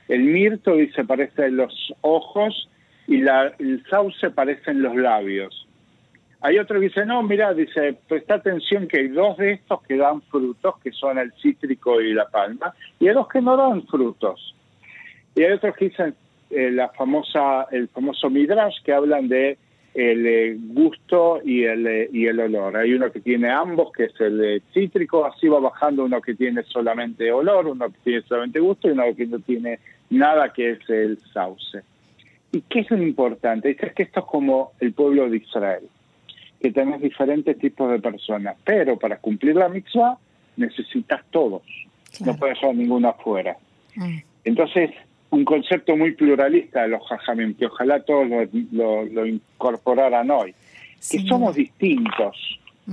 El 0.08 0.24
mirto, 0.24 0.76
dice, 0.76 1.04
parece 1.04 1.50
los 1.50 1.94
ojos 2.02 2.68
y 3.06 3.18
la, 3.22 3.54
el 3.58 3.82
sauce 3.88 4.30
parece 4.30 4.72
en 4.72 4.82
los 4.82 4.94
labios. 4.94 5.66
Hay 6.42 6.58
otro 6.58 6.80
que 6.80 6.86
dice, 6.88 7.06
no, 7.06 7.22
mira, 7.22 7.54
dice, 7.54 7.96
presta 8.08 8.34
atención 8.34 8.88
que 8.88 8.98
hay 8.98 9.08
dos 9.08 9.36
de 9.36 9.52
estos 9.52 9.80
que 9.84 9.96
dan 9.96 10.20
frutos, 10.22 10.74
que 10.82 10.90
son 10.90 11.16
el 11.18 11.32
cítrico 11.40 12.00
y 12.00 12.12
la 12.12 12.28
palma, 12.28 12.74
y 12.98 13.08
hay 13.08 13.14
dos 13.14 13.28
que 13.28 13.40
no 13.40 13.56
dan 13.56 13.86
frutos. 13.86 14.54
Y 15.36 15.44
hay 15.44 15.52
otros 15.52 15.76
que 15.76 15.86
dicen, 15.86 16.14
eh, 16.52 16.70
la 16.70 16.88
famosa, 16.90 17.66
el 17.70 17.88
famoso 17.88 18.30
midrash 18.30 18.82
que 18.84 18.92
hablan 18.92 19.28
de 19.28 19.58
el 19.94 20.26
eh, 20.26 20.56
gusto 20.58 21.40
y 21.44 21.64
el, 21.64 21.86
eh, 21.86 22.08
y 22.12 22.26
el 22.26 22.40
olor. 22.40 22.76
Hay 22.76 22.92
uno 22.94 23.10
que 23.12 23.20
tiene 23.20 23.50
ambos, 23.50 23.92
que 23.92 24.04
es 24.04 24.20
el 24.20 24.62
cítrico, 24.72 25.24
así 25.24 25.48
va 25.48 25.60
bajando 25.60 26.04
uno 26.04 26.20
que 26.20 26.34
tiene 26.34 26.62
solamente 26.62 27.30
olor, 27.30 27.66
uno 27.66 27.90
que 27.90 27.98
tiene 28.04 28.22
solamente 28.22 28.60
gusto 28.60 28.88
y 28.88 28.92
uno 28.92 29.14
que 29.14 29.26
no 29.26 29.38
tiene 29.40 29.78
nada, 30.10 30.52
que 30.52 30.72
es 30.72 30.90
el 30.90 31.18
sauce. 31.32 31.82
¿Y 32.52 32.62
qué 32.62 32.80
es 32.80 32.90
lo 32.90 33.02
importante? 33.02 33.70
Es 33.70 33.92
que 33.92 34.02
esto 34.02 34.20
es 34.20 34.26
como 34.26 34.72
el 34.80 34.92
pueblo 34.92 35.28
de 35.28 35.38
Israel, 35.38 35.84
que 36.60 36.70
tenés 36.70 37.00
diferentes 37.00 37.58
tipos 37.58 37.90
de 37.90 37.98
personas, 37.98 38.56
pero 38.64 38.98
para 38.98 39.16
cumplir 39.16 39.56
la 39.56 39.68
mitzvah 39.68 40.18
necesitas 40.56 41.22
todos, 41.30 41.62
no 42.24 42.36
puedes 42.36 42.60
dejar 42.60 42.74
ninguno 42.74 43.08
afuera. 43.08 43.56
Mm. 43.96 44.18
Entonces, 44.44 44.90
un 45.32 45.46
concepto 45.46 45.96
muy 45.96 46.12
pluralista 46.12 46.82
de 46.82 46.88
los 46.88 47.02
jajamim, 47.08 47.54
que 47.54 47.66
ojalá 47.66 48.00
todos 48.02 48.28
lo, 48.70 49.26
incorporaran 49.26 50.30
hoy, 50.30 50.54
que 51.10 51.20
somos 51.26 51.54
distintos, 51.56 52.36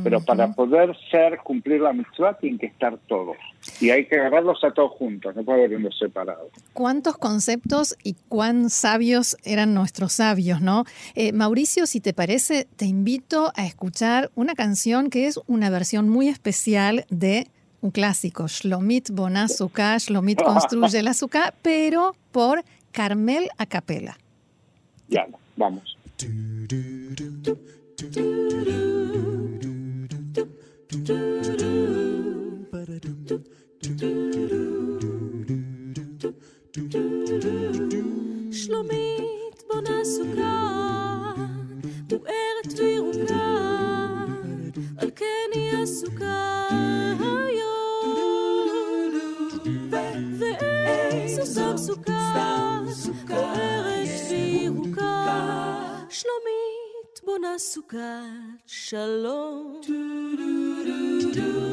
Pero 0.03 0.24
para 0.24 0.53
poder 0.53 0.96
ser, 1.12 1.39
cumplir 1.39 1.81
la 1.81 1.91
mitzvah, 1.91 2.38
tienen 2.38 2.58
que 2.60 2.67
estar 2.67 2.98
todos. 3.08 3.36
Y 3.81 3.89
hay 3.89 4.05
que 4.05 4.15
agarrarlos 4.17 4.63
a 4.63 4.72
todos 4.72 4.91
juntos, 4.91 5.36
no 5.36 5.43
puede 5.43 5.65
haber 5.65 5.77
uno 5.77 5.91
separado. 5.91 6.50
¿Cuántos 6.74 7.17
conceptos 7.17 7.98
y 8.03 8.15
cuán 8.29 8.69
sabios 8.69 9.36
eran 9.43 9.74
nuestros 9.74 10.13
sabios, 10.13 10.62
no? 10.62 10.86
Eh, 11.15 11.34
Mauricio, 11.34 11.88
si 11.88 12.00
te 12.00 12.13
parece, 12.13 12.67
te 12.77 12.86
invito 12.86 13.51
a 13.55 13.65
escuchar 13.65 14.31
una 14.36 14.55
canción 14.55 15.10
que 15.10 15.27
es 15.27 15.41
una 15.48 15.69
versión 15.69 16.08
muy 16.08 16.29
especial 16.29 17.05
de 17.10 17.48
un 17.80 17.90
clásico, 17.90 18.49
Shlomit 18.49 19.11
Bonazuka, 19.11 19.99
Shlomit 19.99 20.42
construye 20.42 21.02
la 21.02 21.11
azúcar, 21.11 21.54
pero 21.62 22.14
por 22.32 22.64
Carmel 22.92 23.50
Acapela. 23.58 24.16
Ya, 25.08 25.26
vamos. 25.56 25.96
שלומית 38.50 39.62
בונה 39.68 40.04
סוכה, 40.04 41.32
מוארת 42.11 42.78
וירוקה, 42.78 43.56
על 44.99 45.11
כן 45.16 45.50
היא 45.54 45.82
עסוקה 45.82 46.98
סוף 51.46 51.77
סוכה, 51.77 52.81
מוארת 53.29 54.10
וירוקה, 54.29 55.36
שלומית 56.10 57.22
בונה 57.25 57.58
סוכת 57.58 57.98
שלום. 58.65 59.81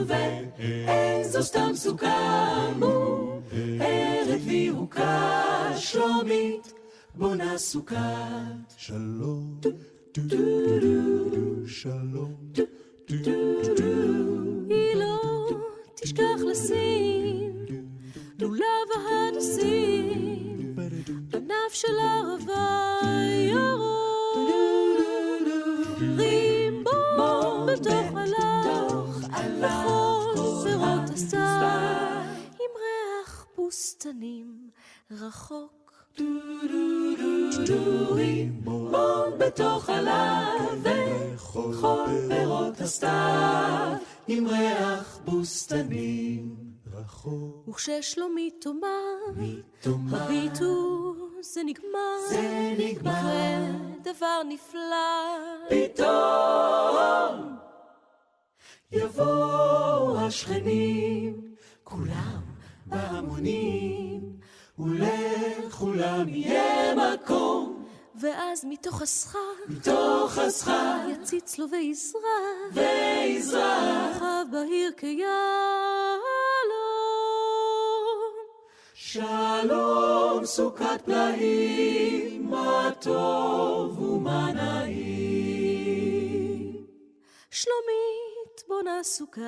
ואיזו 0.07 1.43
סתם 1.43 1.71
סוכה 1.75 2.73
מוארת 2.79 4.41
וירוקה, 4.45 5.73
שלומית 5.77 6.73
בונה 7.15 7.59
סוכת 7.59 7.97
שלום. 8.77 9.61
שלום. 11.67 12.35
היא 14.69 14.95
לא 14.95 15.49
תשכח 15.95 16.41
לשים 16.51 17.36
לולב 18.41 18.89
ההדסים 19.09 20.77
ענף 21.35 21.73
של 21.73 21.99
ערבה 22.01 22.99
ירוק. 23.51 24.49
רימבון 26.17 27.67
בתוך 27.67 28.17
הלך 28.17 29.27
וכל 29.59 30.35
פירות 30.65 31.11
הסתיו 31.11 32.23
עם 32.61 32.73
ריח 32.81 33.47
בוסתנים 33.57 34.71
רחוק. 35.11 35.93
רימון 38.11 39.31
בתוך 39.39 39.89
הלב 39.89 40.83
וכל 40.83 42.07
פירות 42.29 42.81
הסתיו 42.81 43.93
עם 44.29 44.47
ריח 44.47 45.19
בוסתנים 45.25 46.76
רחוק. 46.97 47.69
וכששלומית 47.69 48.55
תאמר, 48.61 49.17
הביטו 50.13 51.15
זה 51.41 51.63
נגמר, 51.65 52.19
זה 52.29 52.75
נגמר, 52.79 53.65
דבר 54.03 54.43
נפלא, 54.49 55.37
פתאום 55.69 57.57
יבואו 58.93 60.19
השכנים, 60.19 61.55
כולם 61.85 62.41
בהמונים, 62.87 64.37
ולכולם 64.79 66.29
יהיה 66.29 66.95
מקום. 66.95 67.87
ואז 68.21 68.65
מתוך 68.65 69.03
הסכר, 69.03 69.39
מתוך 69.69 70.39
הסכר, 70.39 70.97
יציץ 71.09 71.59
לו 71.59 71.67
ויזרח, 71.71 72.23
ויזרח, 72.73 74.17
רחב 74.17 74.45
בהיר 74.53 74.93
כיהלום. 74.97 75.27
שלום 79.17 80.45
סוכת 80.45 81.03
פלאים, 81.05 82.51
מה 82.51 82.91
טוב 83.01 84.03
ומה 84.03 84.53
נעים. 84.53 85.97
שלומית 87.51 88.63
בונה 88.69 89.03
סוכת 89.03 89.43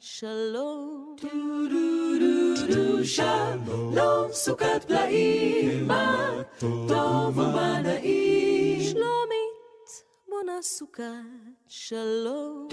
שלום. 0.00 1.16
שלום 3.04 4.32
סוכת 4.32 4.84
פלאים, 4.86 5.86
מה 5.86 6.42
טוב 6.58 7.38
ומה 7.38 7.80
נעים. 7.82 8.80
שלומית 8.82 10.04
בונה 10.28 10.62
סוכת 10.62 11.02
שלום. 11.68 12.68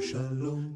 שלום. 0.00 0.70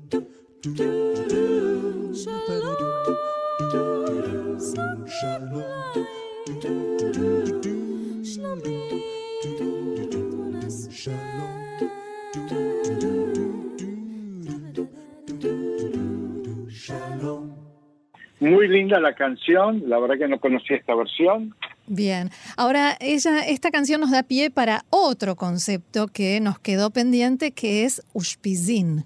Muy 18.40 18.68
linda 18.68 18.98
la 19.00 19.14
canción, 19.14 19.88
la 19.88 19.98
verdad 20.00 20.18
que 20.18 20.28
no 20.28 20.40
conocía 20.40 20.76
esta 20.76 20.94
versión. 20.94 21.54
Bien, 21.86 22.30
ahora 22.56 22.96
ella, 23.00 23.46
esta 23.46 23.70
canción 23.70 24.00
nos 24.00 24.10
da 24.10 24.22
pie 24.22 24.50
para 24.50 24.84
otro 24.90 25.36
concepto 25.36 26.08
que 26.08 26.40
nos 26.40 26.58
quedó 26.58 26.90
pendiente, 26.90 27.52
que 27.52 27.84
es 27.84 28.02
Ushpizin, 28.14 29.04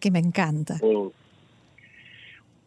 que 0.00 0.10
me 0.10 0.18
encanta. 0.18 0.78
Oh. 0.82 1.12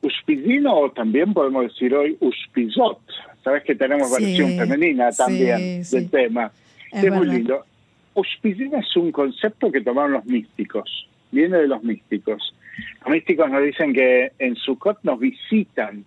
Ushpizin 0.05 0.67
o 0.67 0.91
también 0.91 1.33
podemos 1.33 1.63
decir 1.63 1.93
hoy 1.95 2.15
Ushpizot. 2.19 2.99
Sabes 3.43 3.63
que 3.63 3.75
tenemos 3.75 4.13
Sí, 4.15 4.23
versión 4.23 4.57
femenina 4.57 5.11
también 5.11 5.83
sí, 5.83 5.95
del 5.95 6.05
sí. 6.05 6.11
tema. 6.11 6.51
Es 6.91 7.03
Es, 7.03 7.11
muy 7.11 7.27
lindo. 7.27 7.65
Ushpizin 8.13 8.75
es 8.75 8.95
un 8.95 9.11
concepto 9.11 9.71
que 9.71 9.81
tomaron 9.81 10.13
los 10.13 10.25
místicos, 10.25 11.07
viene 11.31 11.57
de 11.57 11.67
los 11.67 11.83
místicos. 11.83 12.53
Los 13.01 13.09
místicos 13.09 13.49
nos 13.49 13.63
dicen 13.63 13.93
que 13.93 14.31
en 14.39 14.55
Sukkot 14.55 14.99
nos 15.03 15.19
visitan 15.19 16.05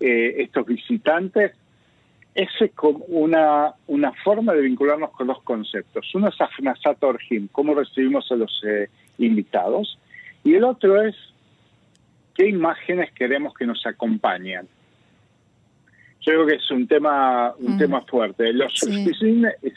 eh, 0.00 0.34
estos 0.38 0.66
visitantes. 0.66 1.52
Ese 2.34 2.66
es 2.66 2.72
como 2.72 3.04
una, 3.06 3.72
una 3.86 4.12
forma 4.12 4.52
de 4.52 4.62
vincularnos 4.62 5.10
con 5.10 5.26
los 5.26 5.42
conceptos. 5.42 6.14
Uno 6.14 6.28
es 6.28 6.40
Afnasat 6.40 7.02
Orhim, 7.02 7.48
cómo 7.50 7.74
recibimos 7.74 8.30
a 8.30 8.36
los 8.36 8.62
eh, 8.66 8.88
invitados. 9.18 9.98
Y 10.44 10.54
el 10.54 10.64
otro 10.64 11.02
es 11.02 11.16
qué 12.40 12.48
imágenes 12.48 13.10
queremos 13.12 13.52
que 13.54 13.66
nos 13.66 13.84
acompañen. 13.84 14.66
Yo 16.22 16.32
creo 16.32 16.46
que 16.46 16.54
es 16.54 16.70
un 16.70 16.86
tema 16.86 17.52
un 17.58 17.74
Mm. 17.76 17.78
tema 17.78 18.00
fuerte. 18.02 18.52
Los 18.52 18.72
Sí. 18.74 19.10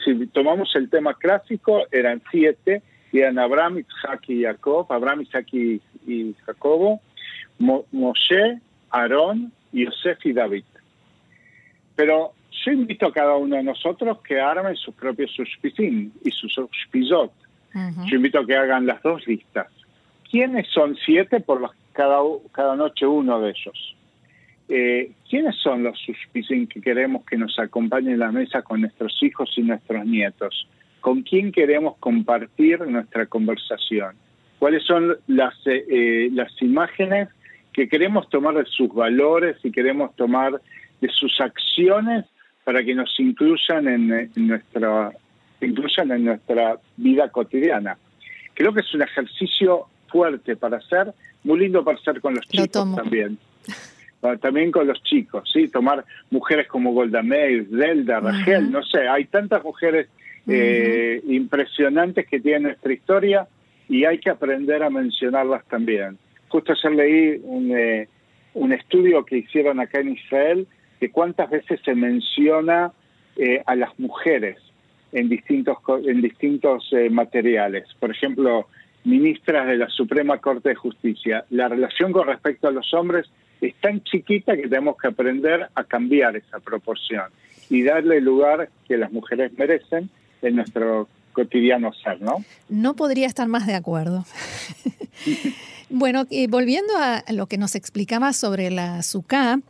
Si 0.04 0.26
tomamos 0.28 0.74
el 0.76 0.88
tema 0.88 1.14
clásico, 1.14 1.82
eran 1.92 2.22
siete, 2.30 2.82
eran 3.12 3.38
Abraham, 3.38 3.78
Isaac 3.80 4.28
y 4.28 4.42
Jacob, 4.42 4.86
Abraham, 4.90 5.22
Isaac 5.22 5.46
y, 5.52 5.80
y 6.06 6.34
Jacobo, 6.46 7.00
Mo- 7.58 7.84
Moshe, 7.92 8.58
Aarón, 8.90 9.52
Yosef 9.72 10.24
y 10.26 10.32
David. 10.32 10.64
Pero 11.96 12.32
yo 12.64 12.72
invito 12.72 13.06
a 13.06 13.12
cada 13.12 13.34
uno 13.36 13.56
de 13.56 13.62
nosotros 13.62 14.20
que 14.22 14.40
armen 14.40 14.74
sus 14.76 14.94
propios 14.94 15.38
Ushpizin 15.38 16.12
y 16.24 16.30
sus 16.30 16.56
Ushpizot. 16.58 17.32
Ujú. 17.74 18.06
Yo 18.06 18.16
invito 18.16 18.38
a 18.40 18.46
que 18.46 18.56
hagan 18.56 18.86
las 18.86 19.02
dos 19.02 19.26
listas. 19.26 19.68
¿Quiénes 20.30 20.66
son 20.68 20.96
siete 21.04 21.40
por 21.40 21.60
los, 21.60 21.70
cada, 21.94 22.18
cada 22.52 22.76
noche 22.76 23.06
uno 23.06 23.40
de 23.40 23.50
ellos? 23.50 23.96
Eh, 24.68 25.12
¿Quiénes 25.28 25.56
son 25.56 25.82
los 25.82 25.98
suspicin 25.98 26.66
que 26.66 26.80
queremos 26.80 27.24
que 27.24 27.36
nos 27.36 27.58
acompañen 27.58 28.14
en 28.14 28.18
la 28.18 28.32
mesa 28.32 28.62
con 28.62 28.80
nuestros 28.80 29.22
hijos 29.22 29.52
y 29.56 29.62
nuestros 29.62 30.04
nietos? 30.04 30.68
¿Con 31.00 31.22
quién 31.22 31.52
queremos 31.52 31.96
compartir 31.98 32.80
nuestra 32.86 33.26
conversación? 33.26 34.16
¿Cuáles 34.58 34.82
son 34.84 35.16
las, 35.26 35.54
eh, 35.66 35.84
eh, 35.88 36.30
las 36.32 36.50
imágenes 36.62 37.28
que 37.72 37.88
queremos 37.88 38.28
tomar 38.30 38.54
de 38.54 38.64
sus 38.64 38.88
valores 38.88 39.56
y 39.62 39.70
queremos 39.70 40.14
tomar 40.16 40.60
de 41.00 41.08
sus 41.08 41.40
acciones 41.40 42.24
para 42.64 42.82
que 42.82 42.94
nos 42.94 43.12
incluyan 43.20 43.86
en, 43.88 44.12
eh, 44.12 44.30
en 44.36 44.46
nuestra 44.48 45.12
incluyan 45.60 46.10
en 46.12 46.24
nuestra 46.24 46.78
vida 46.96 47.28
cotidiana? 47.28 47.98
Creo 48.54 48.72
que 48.72 48.80
es 48.80 48.94
un 48.94 49.02
ejercicio 49.02 49.86
fuerte 50.08 50.56
para 50.56 50.78
hacer, 50.78 51.12
muy 51.44 51.60
lindo 51.60 51.84
para 51.84 51.98
hacer 51.98 52.20
con 52.20 52.34
los 52.34 52.44
Lo 52.46 52.64
chicos 52.66 52.96
también. 52.96 53.38
Ah, 54.22 54.36
También 54.40 54.72
con 54.72 54.86
los 54.86 55.02
chicos, 55.02 55.50
¿sí? 55.52 55.68
Tomar 55.68 56.04
mujeres 56.30 56.66
como 56.66 56.92
Golda 56.92 57.22
Meir, 57.22 57.68
Zelda, 57.70 58.20
Rachel, 58.20 58.70
no 58.70 58.82
sé, 58.82 59.06
hay 59.06 59.26
tantas 59.26 59.62
mujeres 59.62 60.08
eh, 60.48 61.20
impresionantes 61.28 62.26
que 62.26 62.40
tienen 62.40 62.64
nuestra 62.64 62.92
historia 62.92 63.46
y 63.88 64.04
hay 64.04 64.18
que 64.18 64.30
aprender 64.30 64.82
a 64.82 64.88
mencionarlas 64.88 65.64
también. 65.66 66.18
Justo 66.48 66.72
ayer 66.72 66.92
leí 66.94 67.40
un, 67.42 67.76
eh, 67.76 68.08
un 68.54 68.72
estudio 68.72 69.24
que 69.24 69.38
hicieron 69.38 69.80
acá 69.80 70.00
en 70.00 70.12
Israel 70.12 70.66
de 71.00 71.10
cuántas 71.10 71.50
veces 71.50 71.80
se 71.84 71.94
menciona 71.94 72.92
eh, 73.36 73.62
a 73.66 73.74
las 73.74 73.98
mujeres 73.98 74.56
en 75.12 75.28
distintos, 75.28 75.78
en 76.06 76.22
distintos 76.22 76.88
eh, 76.92 77.10
materiales. 77.10 77.86
Por 78.00 78.10
ejemplo, 78.10 78.68
ministras 79.04 79.66
de 79.66 79.76
la 79.76 79.88
Suprema 79.88 80.38
Corte 80.38 80.70
de 80.70 80.74
Justicia. 80.74 81.44
La 81.50 81.68
relación 81.68 82.12
con 82.12 82.26
respecto 82.26 82.68
a 82.68 82.70
los 82.70 82.92
hombres 82.94 83.26
es 83.60 83.74
tan 83.76 84.02
chiquita 84.02 84.56
que 84.56 84.68
tenemos 84.68 84.96
que 84.96 85.08
aprender 85.08 85.68
a 85.74 85.84
cambiar 85.84 86.36
esa 86.36 86.60
proporción 86.60 87.24
y 87.70 87.82
darle 87.82 88.18
el 88.18 88.24
lugar 88.24 88.68
que 88.86 88.96
las 88.96 89.12
mujeres 89.12 89.52
merecen 89.56 90.10
en 90.42 90.56
nuestro 90.56 91.08
cotidiano 91.32 91.92
ser, 91.92 92.20
¿no? 92.20 92.44
No 92.68 92.94
podría 92.94 93.26
estar 93.26 93.48
más 93.48 93.66
de 93.66 93.74
acuerdo. 93.74 94.24
bueno, 95.90 96.26
y 96.30 96.46
volviendo 96.46 96.92
a 96.98 97.24
lo 97.32 97.46
que 97.46 97.58
nos 97.58 97.74
explicaba 97.74 98.32
sobre 98.32 98.70
la 98.70 99.02
SUCA, 99.02 99.60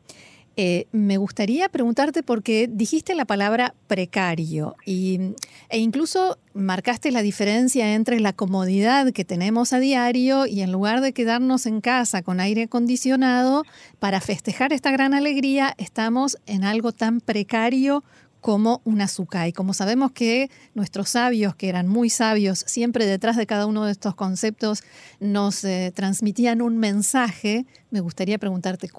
eh, 0.57 0.87
me 0.93 1.17
gustaría 1.17 1.69
preguntarte 1.69 2.23
porque 2.23 2.69
dijiste 2.71 3.15
la 3.15 3.25
palabra 3.25 3.75
precario 3.89 4.77
y, 4.87 5.35
e 5.69 5.79
incluso 5.79 6.39
marcaste 6.53 7.11
la 7.11 7.23
diferencia 7.23 7.95
entre 7.95 8.21
la 8.21 8.33
comodidad 8.33 9.13
que 9.13 9.25
tenemos 9.25 9.73
a 9.73 9.81
diario 9.81 10.47
y 10.47 10.61
en 10.61 10.71
lugar 10.71 11.01
de 11.01 11.13
quedarnos 11.13 11.67
en 11.67 11.81
casa 11.81 12.23
con 12.23 12.39
aire 12.39 12.65
acondicionado, 12.65 13.65
para 13.99 14.21
festejar 14.21 14.73
esta 14.73 14.93
gran 14.93 15.13
alegría 15.13 15.75
estamos 15.77 16.39
en 16.47 16.63
algo 16.63 16.93
tan 16.93 17.21
precario 17.21 18.05
como 18.45 18.83
un 18.85 19.01
azúcar. 19.01 19.49
Y 19.49 19.53
como 19.53 19.73
sabemos 19.73 20.13
que 20.13 20.51
nuestros 20.75 21.09
sabios, 21.09 21.57
que 21.57 21.71
eran 21.71 21.89
muy 21.89 22.11
sabios, 22.11 22.63
siempre 22.67 23.07
detrás 23.07 23.37
de 23.37 23.47
cada 23.47 23.65
uno 23.65 23.87
de 23.87 23.93
estos 23.93 24.15
conceptos 24.15 24.85
nos 25.19 25.65
eh, 25.65 25.93
transmitían 25.95 26.61
un 26.61 26.77
mensaje, 26.77 27.65
me 27.91 28.01
gustaría 28.01 28.39
preguntarte 28.39 28.91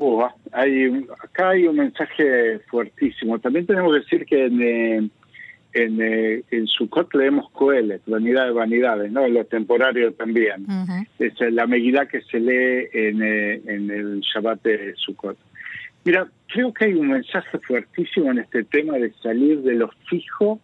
cuáles 0.00 0.34
hay, 0.52 1.06
acá 1.22 1.50
hay 1.50 1.66
un 1.66 1.76
mensaje 1.76 2.58
fuertísimo. 2.70 3.38
También 3.38 3.66
tenemos 3.66 3.92
que 3.92 4.00
decir 4.00 4.26
que 4.26 4.46
en, 4.46 4.62
eh, 4.62 5.10
en, 5.74 6.00
eh, 6.00 6.42
en 6.50 6.66
Sukkot 6.66 7.14
leemos 7.14 7.50
Coelet, 7.50 8.02
Vanidad 8.06 8.46
de 8.46 8.52
Vanidades, 8.52 9.12
¿no? 9.12 9.24
en 9.24 9.34
lo 9.34 9.44
temporario 9.44 10.12
también. 10.14 10.66
Es 11.18 11.34
la 11.40 11.66
medida 11.66 12.06
que 12.06 12.22
se 12.22 12.40
lee 12.40 12.88
en, 12.92 13.22
eh, 13.22 13.60
en 13.66 13.90
el 13.90 14.20
Shabbat 14.20 14.62
de 14.62 14.94
Sukkot. 14.96 15.36
Mira, 16.04 16.26
creo 16.48 16.72
que 16.72 16.86
hay 16.86 16.94
un 16.94 17.08
mensaje 17.08 17.58
fuertísimo 17.58 18.30
en 18.30 18.38
este 18.38 18.64
tema 18.64 18.94
de 18.94 19.12
salir 19.22 19.60
de 19.60 19.74
lo 19.74 19.90
fijo 20.08 20.58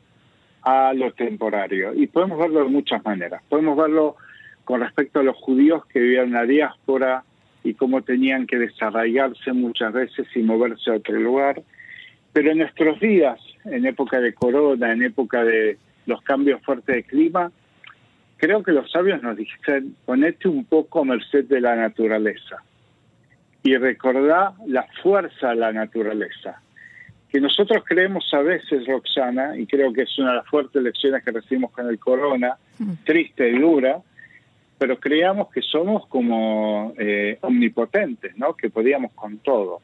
a 0.62 0.94
lo 0.94 1.12
temporario. 1.12 1.94
Y 1.94 2.06
podemos 2.06 2.38
verlo 2.38 2.64
de 2.64 2.70
muchas 2.70 3.04
maneras. 3.04 3.42
Podemos 3.48 3.76
verlo 3.76 4.16
con 4.64 4.80
respecto 4.80 5.20
a 5.20 5.22
los 5.22 5.36
judíos 5.36 5.84
que 5.86 6.00
vivían 6.00 6.28
en 6.28 6.32
la 6.32 6.44
diáspora, 6.44 7.22
y 7.66 7.74
cómo 7.74 8.02
tenían 8.02 8.46
que 8.46 8.58
desarraigarse 8.58 9.52
muchas 9.52 9.92
veces 9.92 10.26
y 10.34 10.40
moverse 10.40 10.90
a 10.90 10.94
otro 10.94 11.18
lugar. 11.18 11.62
Pero 12.32 12.52
en 12.52 12.58
nuestros 12.58 13.00
días, 13.00 13.40
en 13.64 13.86
época 13.86 14.20
de 14.20 14.32
corona, 14.34 14.92
en 14.92 15.02
época 15.02 15.44
de 15.44 15.78
los 16.06 16.22
cambios 16.22 16.62
fuertes 16.62 16.94
de 16.94 17.02
clima, 17.02 17.50
creo 18.36 18.62
que 18.62 18.72
los 18.72 18.90
sabios 18.90 19.22
nos 19.22 19.36
dicen, 19.36 19.96
ponete 20.04 20.48
un 20.48 20.64
poco 20.64 21.00
a 21.00 21.04
merced 21.04 21.44
de 21.44 21.60
la 21.60 21.74
naturaleza 21.74 22.62
y 23.62 23.76
recordá 23.76 24.54
la 24.66 24.86
fuerza 25.02 25.48
de 25.48 25.56
la 25.56 25.72
naturaleza. 25.72 26.60
Que 27.28 27.40
nosotros 27.40 27.82
creemos 27.84 28.32
a 28.32 28.40
veces, 28.42 28.86
Roxana, 28.86 29.58
y 29.58 29.66
creo 29.66 29.92
que 29.92 30.02
es 30.02 30.18
una 30.18 30.30
de 30.30 30.36
las 30.36 30.46
fuertes 30.46 30.80
lecciones 30.80 31.24
que 31.24 31.32
recibimos 31.32 31.72
con 31.72 31.88
el 31.88 31.98
corona, 31.98 32.56
mm. 32.78 32.92
triste 33.04 33.50
y 33.50 33.58
dura, 33.58 33.98
pero 34.78 34.98
creíamos 34.98 35.48
que 35.50 35.62
somos 35.62 36.06
como 36.06 36.92
eh, 36.98 37.38
omnipotentes, 37.40 38.36
¿no? 38.36 38.54
Que 38.54 38.68
podíamos 38.68 39.12
con 39.12 39.38
todo, 39.38 39.80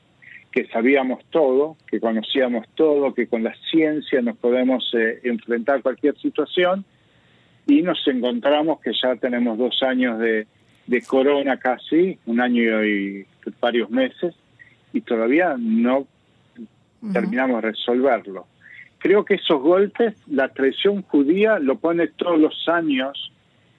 que 0.50 0.66
sabíamos 0.66 1.24
todo, 1.30 1.76
que 1.86 1.98
conocíamos 1.98 2.66
todo, 2.74 3.14
que 3.14 3.26
con 3.26 3.42
la 3.42 3.54
ciencia 3.70 4.20
nos 4.20 4.36
podemos 4.36 4.90
eh, 4.94 5.20
enfrentar 5.24 5.82
cualquier 5.82 6.16
situación 6.18 6.84
y 7.66 7.82
nos 7.82 8.06
encontramos 8.06 8.80
que 8.80 8.92
ya 9.00 9.16
tenemos 9.16 9.56
dos 9.56 9.82
años 9.82 10.18
de, 10.18 10.46
corona 11.06 11.56
casi, 11.56 12.18
un 12.26 12.40
año 12.40 12.84
y 12.84 13.26
varios 13.60 13.88
meses, 13.88 14.34
y 14.92 15.00
todavía 15.00 15.56
no 15.58 16.06
terminamos 17.12 17.62
de 17.62 17.70
resolverlo. 17.70 18.46
Creo 18.98 19.24
que 19.24 19.34
esos 19.34 19.60
golpes, 19.62 20.14
la 20.28 20.48
tradición 20.48 21.02
judía 21.02 21.58
lo 21.58 21.78
pone 21.78 22.08
todos 22.08 22.38
los 22.38 22.68
años 22.68 23.31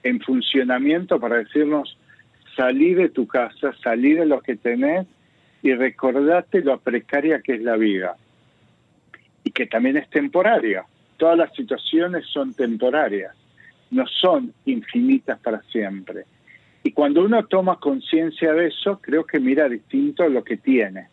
en 0.04 0.20
funcionamiento 0.20 1.18
para 1.18 1.38
decirnos, 1.38 1.98
salí 2.56 2.94
de 2.94 3.08
tu 3.08 3.26
casa, 3.26 3.74
salí 3.82 4.12
de 4.12 4.26
lo 4.26 4.40
que 4.40 4.54
tenés 4.54 5.06
y 5.62 5.72
recordate 5.74 6.62
lo 6.62 6.78
precaria 6.78 7.40
que 7.40 7.54
es 7.54 7.62
la 7.62 7.76
vida. 7.76 8.16
Y 9.42 9.50
que 9.50 9.66
también 9.66 9.96
es 9.96 10.08
temporaria. 10.10 10.84
Todas 11.16 11.36
las 11.36 11.52
situaciones 11.54 12.26
son 12.26 12.54
temporarias, 12.54 13.34
no 13.90 14.06
son 14.06 14.52
infinitas 14.66 15.38
para 15.40 15.62
siempre. 15.62 16.24
Y 16.82 16.92
cuando 16.92 17.24
uno 17.24 17.44
toma 17.46 17.80
conciencia 17.80 18.52
de 18.52 18.68
eso, 18.68 19.00
creo 19.00 19.24
que 19.24 19.40
mira 19.40 19.68
distinto 19.68 20.28
lo 20.28 20.44
que 20.44 20.58
tiene 20.58 21.08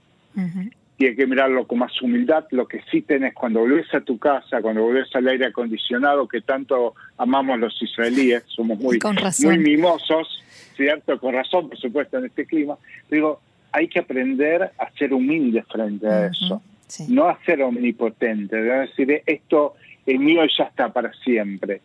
hay 1.05 1.15
que 1.15 1.27
mirarlo 1.27 1.65
con 1.65 1.79
más 1.79 2.01
humildad. 2.01 2.45
Lo 2.51 2.67
que 2.67 2.81
sí 2.91 3.01
tenés 3.01 3.33
cuando 3.33 3.61
volvés 3.61 3.93
a 3.93 4.01
tu 4.01 4.17
casa, 4.17 4.61
cuando 4.61 4.83
volvés 4.83 5.13
al 5.15 5.27
aire 5.27 5.45
acondicionado 5.47 6.27
que 6.27 6.41
tanto 6.41 6.95
amamos 7.17 7.59
los 7.59 7.81
israelíes, 7.81 8.43
somos 8.47 8.79
muy, 8.79 8.99
muy 9.43 9.57
mimosos, 9.57 10.43
¿cierto? 10.75 11.19
Con 11.19 11.33
razón, 11.33 11.69
por 11.69 11.77
supuesto, 11.77 12.17
en 12.17 12.25
este 12.25 12.45
clima. 12.45 12.77
Digo, 13.09 13.39
hay 13.71 13.87
que 13.87 13.99
aprender 13.99 14.71
a 14.77 14.91
ser 14.97 15.13
humilde 15.13 15.63
frente 15.63 16.07
a 16.07 16.27
eso, 16.27 16.61
no 17.07 17.27
a 17.27 17.39
ser 17.45 17.61
omnipotente, 17.61 18.61
decir, 18.61 19.21
esto 19.25 19.75
es 20.05 20.19
mío 20.19 20.43
y 20.43 20.49
ya 20.57 20.65
está 20.65 20.91
para 20.91 21.13
siempre. 21.23 21.81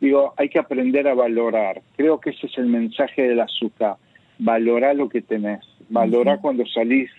Digo, 0.00 0.34
hay 0.36 0.48
que 0.48 0.58
aprender 0.58 1.08
a 1.08 1.14
valorar. 1.14 1.82
Creo 1.96 2.20
que 2.20 2.30
ese 2.30 2.46
es 2.46 2.58
el 2.58 2.66
mensaje 2.66 3.22
del 3.22 3.40
azúcar. 3.40 3.96
Valorar 4.38 4.94
lo 4.94 5.08
que 5.08 5.22
tenés. 5.22 5.60
Valorar 5.88 6.40
cuando 6.40 6.64
salís 6.66 7.10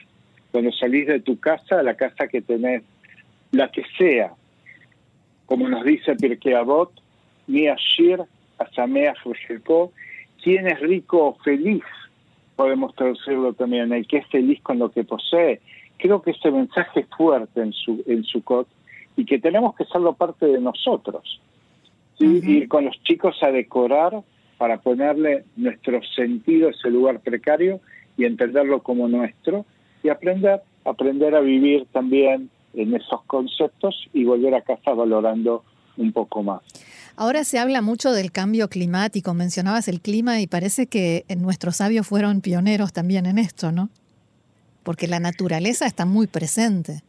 cuando 0.52 0.72
salís 0.72 1.08
de 1.08 1.20
tu 1.20 1.40
casa, 1.40 1.84
la 1.84 1.96
casa 1.96 2.28
que 2.28 2.42
tenés, 2.42 2.84
la 3.52 3.72
que 3.72 3.84
sea, 3.98 4.34
como 5.46 5.68
nos 5.68 5.84
dice 5.84 6.16
Pirkei 6.16 6.54
Avot, 6.54 6.92
mi 7.48 7.68
ashir, 7.68 8.22
asamea 8.58 9.14
quien 10.44 10.68
es 10.68 10.80
rico 10.80 11.28
o 11.28 11.36
feliz, 11.44 11.84
podemos 12.56 12.94
traducirlo 12.96 13.54
también, 13.54 13.92
el 13.92 14.08
que 14.08 14.18
es 14.18 14.28
feliz 14.28 14.62
con 14.62 14.80
lo 14.80 14.92
que 14.92 15.04
posee. 15.04 15.62
Creo 15.98 16.22
que 16.22 16.32
ese 16.32 16.52
mensaje 16.52 17.02
es 17.02 17.08
fuerte 17.16 17.62
en 17.62 17.74
su 17.74 18.04
en 18.06 18.24
Sukkot 18.24 18.68
y 19.16 19.26
que 19.26 19.40
tenemos 19.40 19.76
que 19.76 19.84
hacerlo 19.84 20.14
parte 20.14 20.46
de 20.46 20.60
nosotros. 20.60 21.42
Ir 22.20 22.68
con 22.68 22.86
los 22.86 23.02
chicos 23.04 23.42
a 23.42 23.52
decorar 23.52 24.22
para 24.58 24.78
ponerle 24.78 25.46
nuestro 25.56 26.02
sentido 26.04 26.68
a 26.68 26.72
ese 26.72 26.90
lugar 26.90 27.22
precario 27.22 27.80
y 28.18 28.26
entenderlo 28.26 28.84
como 28.84 29.08
nuestro 29.08 29.66
y 30.04 30.10
aprender, 30.10 30.62
aprender 30.86 31.36
a 31.36 31.40
vivir 31.42 31.86
también 31.92 32.50
en 32.74 32.96
esos 32.96 33.24
conceptos 33.26 34.08
y 34.14 34.24
volver 34.24 34.56
a 34.56 34.62
casa 34.62 34.94
valorando 34.94 35.64
un 35.98 36.12
poco 36.12 36.44
más. 36.44 36.62
Ahora 37.16 37.44
se 37.44 37.60
habla 37.60 37.82
mucho 37.82 38.14
del 38.14 38.32
cambio 38.32 38.70
climático, 38.70 39.34
mencionabas 39.34 39.90
el 39.90 40.00
clima 40.00 40.40
y 40.40 40.48
parece 40.48 40.88
que 40.88 41.26
nuestros 41.38 41.78
sabios 41.78 42.08
fueron 42.08 42.42
pioneros 42.42 42.94
también 42.94 43.26
en 43.26 43.38
esto, 43.38 43.72
¿no? 43.74 43.90
Porque 44.84 45.08
la 45.08 45.20
naturaleza 45.20 45.86
está 45.86 46.06
muy 46.06 46.28
presente. 46.28 47.02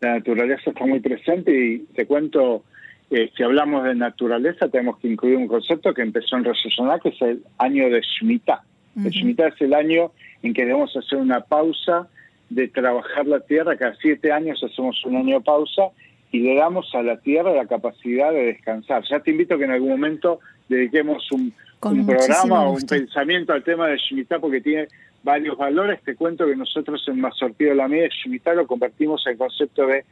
La 0.00 0.14
naturaleza 0.14 0.70
está 0.70 0.86
muy 0.86 1.00
presente 1.00 1.52
y 1.52 1.78
te 1.94 2.06
cuento, 2.06 2.64
eh, 3.10 3.30
si 3.36 3.42
hablamos 3.42 3.84
de 3.84 3.94
naturaleza 3.94 4.68
tenemos 4.68 4.98
que 4.98 5.08
incluir 5.08 5.36
un 5.36 5.46
concepto 5.46 5.92
que 5.92 6.02
empezó 6.02 6.36
en 6.36 6.44
Rosh 6.44 6.62
que 7.02 7.08
es 7.10 7.22
el 7.22 7.44
año 7.58 7.90
de 7.90 8.00
Shemitah. 8.00 8.62
El 8.96 9.10
Shemitah 9.10 9.48
es 9.48 9.60
el 9.60 9.74
año 9.74 10.12
en 10.42 10.52
que 10.52 10.64
debemos 10.64 10.94
hacer 10.96 11.18
una 11.18 11.40
pausa 11.40 12.08
de 12.50 12.68
trabajar 12.68 13.26
la 13.26 13.40
tierra, 13.40 13.76
cada 13.76 13.94
siete 13.96 14.32
años 14.32 14.62
hacemos 14.62 15.02
un 15.06 15.16
año 15.16 15.38
de 15.38 15.44
pausa 15.44 15.84
y 16.30 16.40
le 16.40 16.56
damos 16.56 16.94
a 16.94 17.02
la 17.02 17.18
tierra 17.18 17.52
la 17.52 17.66
capacidad 17.66 18.32
de 18.32 18.46
descansar. 18.46 19.02
Ya 19.08 19.20
te 19.20 19.30
invito 19.30 19.54
a 19.54 19.58
que 19.58 19.64
en 19.64 19.70
algún 19.70 19.90
momento 19.90 20.40
dediquemos 20.68 21.30
un, 21.32 21.52
programa 21.80 22.68
o 22.68 22.72
un 22.72 22.82
pensamiento 22.82 23.52
al 23.52 23.64
tema 23.64 23.88
de 23.88 23.98
Shemitah 23.98 24.38
porque 24.38 24.60
tiene 24.60 24.88
varios 25.22 25.56
valores. 25.56 26.00
Te 26.02 26.14
cuento 26.14 26.46
que 26.46 26.56
nosotros 26.56 27.02
en 27.08 27.20
Mazortido 27.20 27.70
de 27.70 27.76
la 27.76 27.88
Media 27.88 28.08
Shemitah 28.08 28.54
lo 28.54 28.66
convertimos 28.66 29.26
en 29.26 29.36
concepto 29.36 29.86
de 29.86 30.04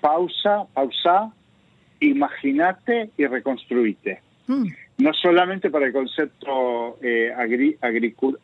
pausa, 0.00 0.64
pausa, 0.74 1.32
imaginate 2.00 3.10
y 3.16 3.26
reconstruite. 3.26 4.20
Mm. 4.46 4.66
No 4.96 5.12
solamente 5.12 5.70
para 5.70 5.86
el 5.86 5.92
concepto 5.92 6.98
eh, 7.02 7.32
agrícola, 7.34 8.38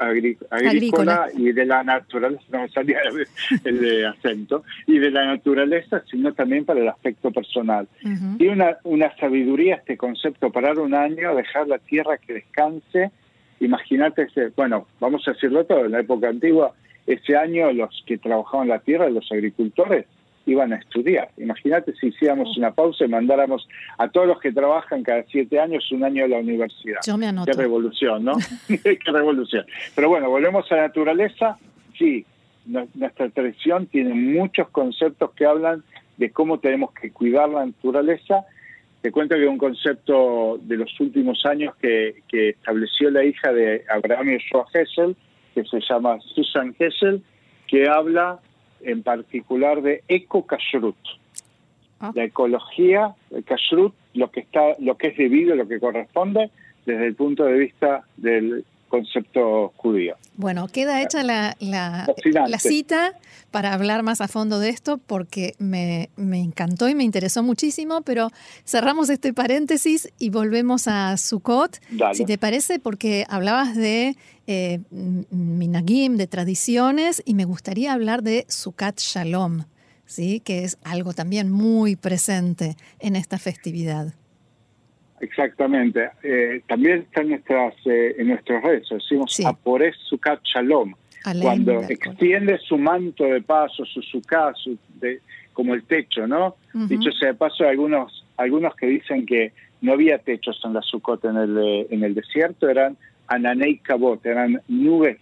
y 1.36 1.52
de 1.52 1.64
la 1.64 1.84
naturaleza, 1.84 2.42
no 2.50 2.62
me 2.62 2.68
salía 2.70 2.98
el, 3.64 4.06
acento, 4.06 4.64
y 4.86 4.98
de 4.98 5.10
la 5.10 5.26
naturaleza, 5.26 6.02
sino 6.10 6.32
también 6.34 6.64
para 6.64 6.80
el 6.80 6.88
aspecto 6.88 7.30
personal. 7.30 7.86
Y 8.38 8.48
una, 8.48 8.78
una 8.84 9.14
sabiduría 9.16 9.76
este 9.76 9.96
concepto, 9.96 10.50
parar 10.50 10.78
un 10.78 10.94
año, 10.94 11.34
dejar 11.36 11.68
la 11.68 11.78
tierra 11.78 12.18
que 12.18 12.34
descanse, 12.34 13.10
imagínate, 13.60 14.26
bueno, 14.56 14.88
vamos 14.98 15.26
a 15.28 15.32
decirlo 15.32 15.64
todo, 15.64 15.84
en 15.84 15.92
la 15.92 16.00
época 16.00 16.28
antigua, 16.28 16.72
ese 17.06 17.36
año 17.36 17.72
los 17.72 18.02
que 18.06 18.18
trabajaban 18.18 18.68
la 18.68 18.80
tierra, 18.80 19.08
los 19.08 19.30
agricultores, 19.30 20.06
iban 20.46 20.72
a 20.72 20.76
estudiar. 20.76 21.30
Imagínate 21.36 21.94
si 21.94 22.08
hiciéramos 22.08 22.56
una 22.56 22.72
pausa 22.72 23.04
y 23.04 23.08
mandáramos 23.08 23.68
a 23.98 24.08
todos 24.08 24.26
los 24.26 24.40
que 24.40 24.52
trabajan 24.52 25.02
cada 25.02 25.24
siete 25.24 25.60
años 25.60 25.90
un 25.92 26.04
año 26.04 26.24
a 26.24 26.28
la 26.28 26.38
universidad. 26.38 27.00
Yo 27.06 27.16
me 27.16 27.26
anoto. 27.26 27.50
Qué 27.50 27.56
revolución, 27.56 28.24
¿no? 28.24 28.32
Qué 28.68 29.12
revolución. 29.12 29.66
Pero 29.94 30.08
bueno, 30.08 30.30
volvemos 30.30 30.70
a 30.72 30.76
la 30.76 30.82
naturaleza. 30.82 31.58
Sí, 31.98 32.24
nuestra 32.64 33.28
tradición 33.30 33.86
tiene 33.86 34.14
muchos 34.14 34.68
conceptos 34.70 35.32
que 35.32 35.46
hablan 35.46 35.82
de 36.16 36.30
cómo 36.30 36.58
tenemos 36.58 36.92
que 36.92 37.10
cuidar 37.10 37.48
la 37.48 37.66
naturaleza. 37.66 38.44
Te 39.02 39.10
cuento 39.10 39.34
que 39.34 39.46
un 39.46 39.58
concepto 39.58 40.58
de 40.62 40.76
los 40.76 41.00
últimos 41.00 41.44
años 41.46 41.74
que, 41.76 42.22
que 42.28 42.50
estableció 42.50 43.10
la 43.10 43.24
hija 43.24 43.52
de 43.52 43.84
Abraham 43.88 44.30
y 44.30 44.38
Joa 44.50 44.66
Hessel, 44.72 45.16
que 45.54 45.64
se 45.64 45.80
llama 45.80 46.18
Susan 46.34 46.74
Hessel, 46.78 47.22
que 47.66 47.88
habla 47.88 48.40
en 48.82 49.02
particular 49.02 49.82
de 49.82 50.02
eco-kashrut. 50.08 50.96
Ah. 52.00 52.12
La 52.14 52.24
ecología, 52.24 53.14
el 53.30 53.44
kashrut, 53.44 53.94
lo 54.14 54.30
que, 54.30 54.40
está, 54.40 54.76
lo 54.78 54.96
que 54.96 55.08
es 55.08 55.16
debido, 55.16 55.54
lo 55.54 55.68
que 55.68 55.80
corresponde, 55.80 56.50
desde 56.86 57.06
el 57.06 57.14
punto 57.14 57.44
de 57.44 57.58
vista 57.58 58.04
del 58.16 58.64
concepto 58.90 59.72
judío. 59.76 60.16
Bueno, 60.36 60.68
queda 60.68 61.00
hecha 61.00 61.22
la, 61.22 61.56
la, 61.60 62.58
cita 62.58 63.14
para 63.50 63.72
hablar 63.72 64.02
más 64.02 64.20
a 64.20 64.28
fondo 64.28 64.58
de 64.58 64.68
esto 64.68 64.98
porque 64.98 65.54
me, 65.58 66.10
me, 66.16 66.40
encantó 66.40 66.88
y 66.88 66.94
me 66.94 67.04
interesó 67.04 67.42
muchísimo, 67.42 68.02
pero 68.02 68.30
cerramos 68.64 69.08
este 69.08 69.32
paréntesis 69.32 70.12
y 70.18 70.30
volvemos 70.30 70.88
a 70.88 71.16
Sukkot, 71.16 71.80
si 72.12 72.24
te 72.26 72.36
parece, 72.36 72.78
porque 72.78 73.24
hablabas 73.28 73.74
de 73.74 74.16
eh, 74.46 74.80
minagim, 74.90 76.16
de 76.16 76.26
tradiciones, 76.26 77.22
y 77.24 77.34
me 77.34 77.44
gustaría 77.44 77.92
hablar 77.92 78.22
de 78.22 78.44
Sukkot 78.48 78.98
Shalom, 78.98 79.64
¿sí? 80.04 80.40
que 80.40 80.64
es 80.64 80.76
algo 80.82 81.12
también 81.14 81.50
muy 81.50 81.96
presente 81.96 82.76
en 82.98 83.16
esta 83.16 83.38
festividad. 83.38 84.14
Exactamente. 85.20 86.10
Eh, 86.22 86.62
también 86.66 87.00
está 87.00 87.20
en 87.20 87.28
nuestras, 87.30 87.74
eh, 87.84 88.16
en 88.18 88.28
nuestros 88.28 88.62
redes, 88.62 88.88
decimos 88.90 89.32
sí. 89.32 89.42
Sukkot 89.42 90.40
Shalom. 90.42 90.94
cuando 91.42 91.82
extiende 91.82 92.58
su 92.58 92.78
manto 92.78 93.24
de 93.24 93.42
paso, 93.42 93.84
su 93.84 94.00
sukkah, 94.00 94.54
de, 95.00 95.20
como 95.52 95.74
el 95.74 95.84
techo, 95.84 96.26
¿no? 96.26 96.56
Dicho 96.72 97.12
sea 97.12 97.28
de 97.28 97.34
paso, 97.34 97.68
algunos, 97.68 98.24
algunos 98.38 98.74
que 98.74 98.86
dicen 98.86 99.26
que 99.26 99.52
no 99.82 99.92
había 99.92 100.18
techos 100.18 100.60
en 100.64 100.72
la 100.72 100.82
Sukkot 100.82 101.24
en 101.24 101.36
el, 101.36 101.58
eh, 101.58 101.86
en 101.90 102.02
el 102.02 102.14
desierto, 102.14 102.68
eran 102.68 102.96
ananei 103.28 103.76
kabot, 103.78 104.24
eran 104.24 104.60
nubes, 104.68 105.18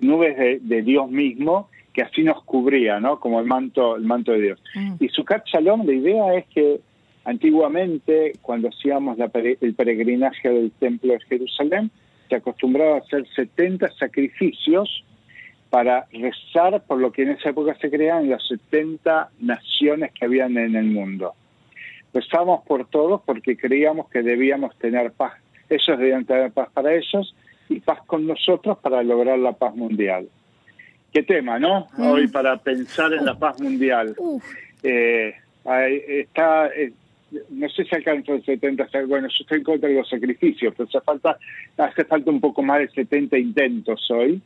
nubes 0.00 0.36
de, 0.36 0.82
Dios 0.82 1.10
mismo 1.10 1.68
que 1.92 2.02
así 2.02 2.22
nos 2.22 2.42
cubría, 2.44 3.00
¿no? 3.00 3.20
Como 3.20 3.40
el 3.40 3.46
manto, 3.46 3.96
el 3.96 4.04
manto 4.04 4.32
de 4.32 4.40
Dios. 4.40 4.62
Mm. 4.74 4.94
Y 5.00 5.08
Sukkot 5.08 5.44
Shalom, 5.46 5.86
la 5.86 5.92
idea 5.92 6.34
es 6.34 6.46
que 6.46 6.80
Antiguamente, 7.24 8.32
cuando 8.42 8.68
hacíamos 8.68 9.16
el 9.18 9.74
peregrinaje 9.74 10.48
del 10.48 10.72
templo 10.72 11.12
de 11.12 11.20
Jerusalén, 11.20 11.90
se 12.28 12.36
acostumbraba 12.36 12.96
a 12.96 12.98
hacer 12.98 13.26
70 13.34 13.90
sacrificios 13.92 15.04
para 15.70 16.06
rezar 16.12 16.82
por 16.86 16.98
lo 16.98 17.12
que 17.12 17.22
en 17.22 17.30
esa 17.30 17.50
época 17.50 17.74
se 17.80 17.90
creaban 17.90 18.28
las 18.28 18.46
70 18.46 19.30
naciones 19.40 20.12
que 20.12 20.24
habían 20.24 20.56
en 20.58 20.76
el 20.76 20.86
mundo. 20.86 21.34
Rezábamos 22.12 22.64
por 22.66 22.86
todos 22.88 23.22
porque 23.24 23.56
creíamos 23.56 24.10
que 24.10 24.22
debíamos 24.22 24.76
tener 24.78 25.12
paz. 25.12 25.34
Ellos 25.70 25.98
debían 25.98 26.26
tener 26.26 26.52
paz 26.52 26.68
para 26.74 26.94
ellos 26.94 27.34
y 27.68 27.80
paz 27.80 28.00
con 28.06 28.26
nosotros 28.26 28.78
para 28.78 29.02
lograr 29.02 29.38
la 29.38 29.52
paz 29.52 29.74
mundial. 29.74 30.28
Qué 31.12 31.22
tema, 31.22 31.58
¿no? 31.58 31.88
Hoy 31.98 32.28
para 32.28 32.56
pensar 32.56 33.12
en 33.12 33.24
la 33.24 33.38
paz 33.38 33.60
mundial. 33.60 34.14
Eh, 34.82 35.34
está, 36.08 36.66
eh, 36.68 36.92
no 37.50 37.68
sé 37.68 37.84
si 37.84 37.94
alcanza 37.94 38.32
el 38.32 38.44
70, 38.44 38.88
bueno, 39.06 39.28
yo 39.28 39.36
estoy 39.40 39.58
en 39.58 39.64
contra 39.64 39.88
de 39.88 39.96
los 39.96 40.08
sacrificios, 40.08 40.74
pero 40.76 40.88
hace 40.88 41.00
falta, 41.00 41.38
hace 41.76 42.04
falta 42.04 42.30
un 42.30 42.40
poco 42.40 42.62
más 42.62 42.80
de 42.80 42.88
70 42.88 43.38
intentos 43.38 44.10
hoy. 44.10 44.40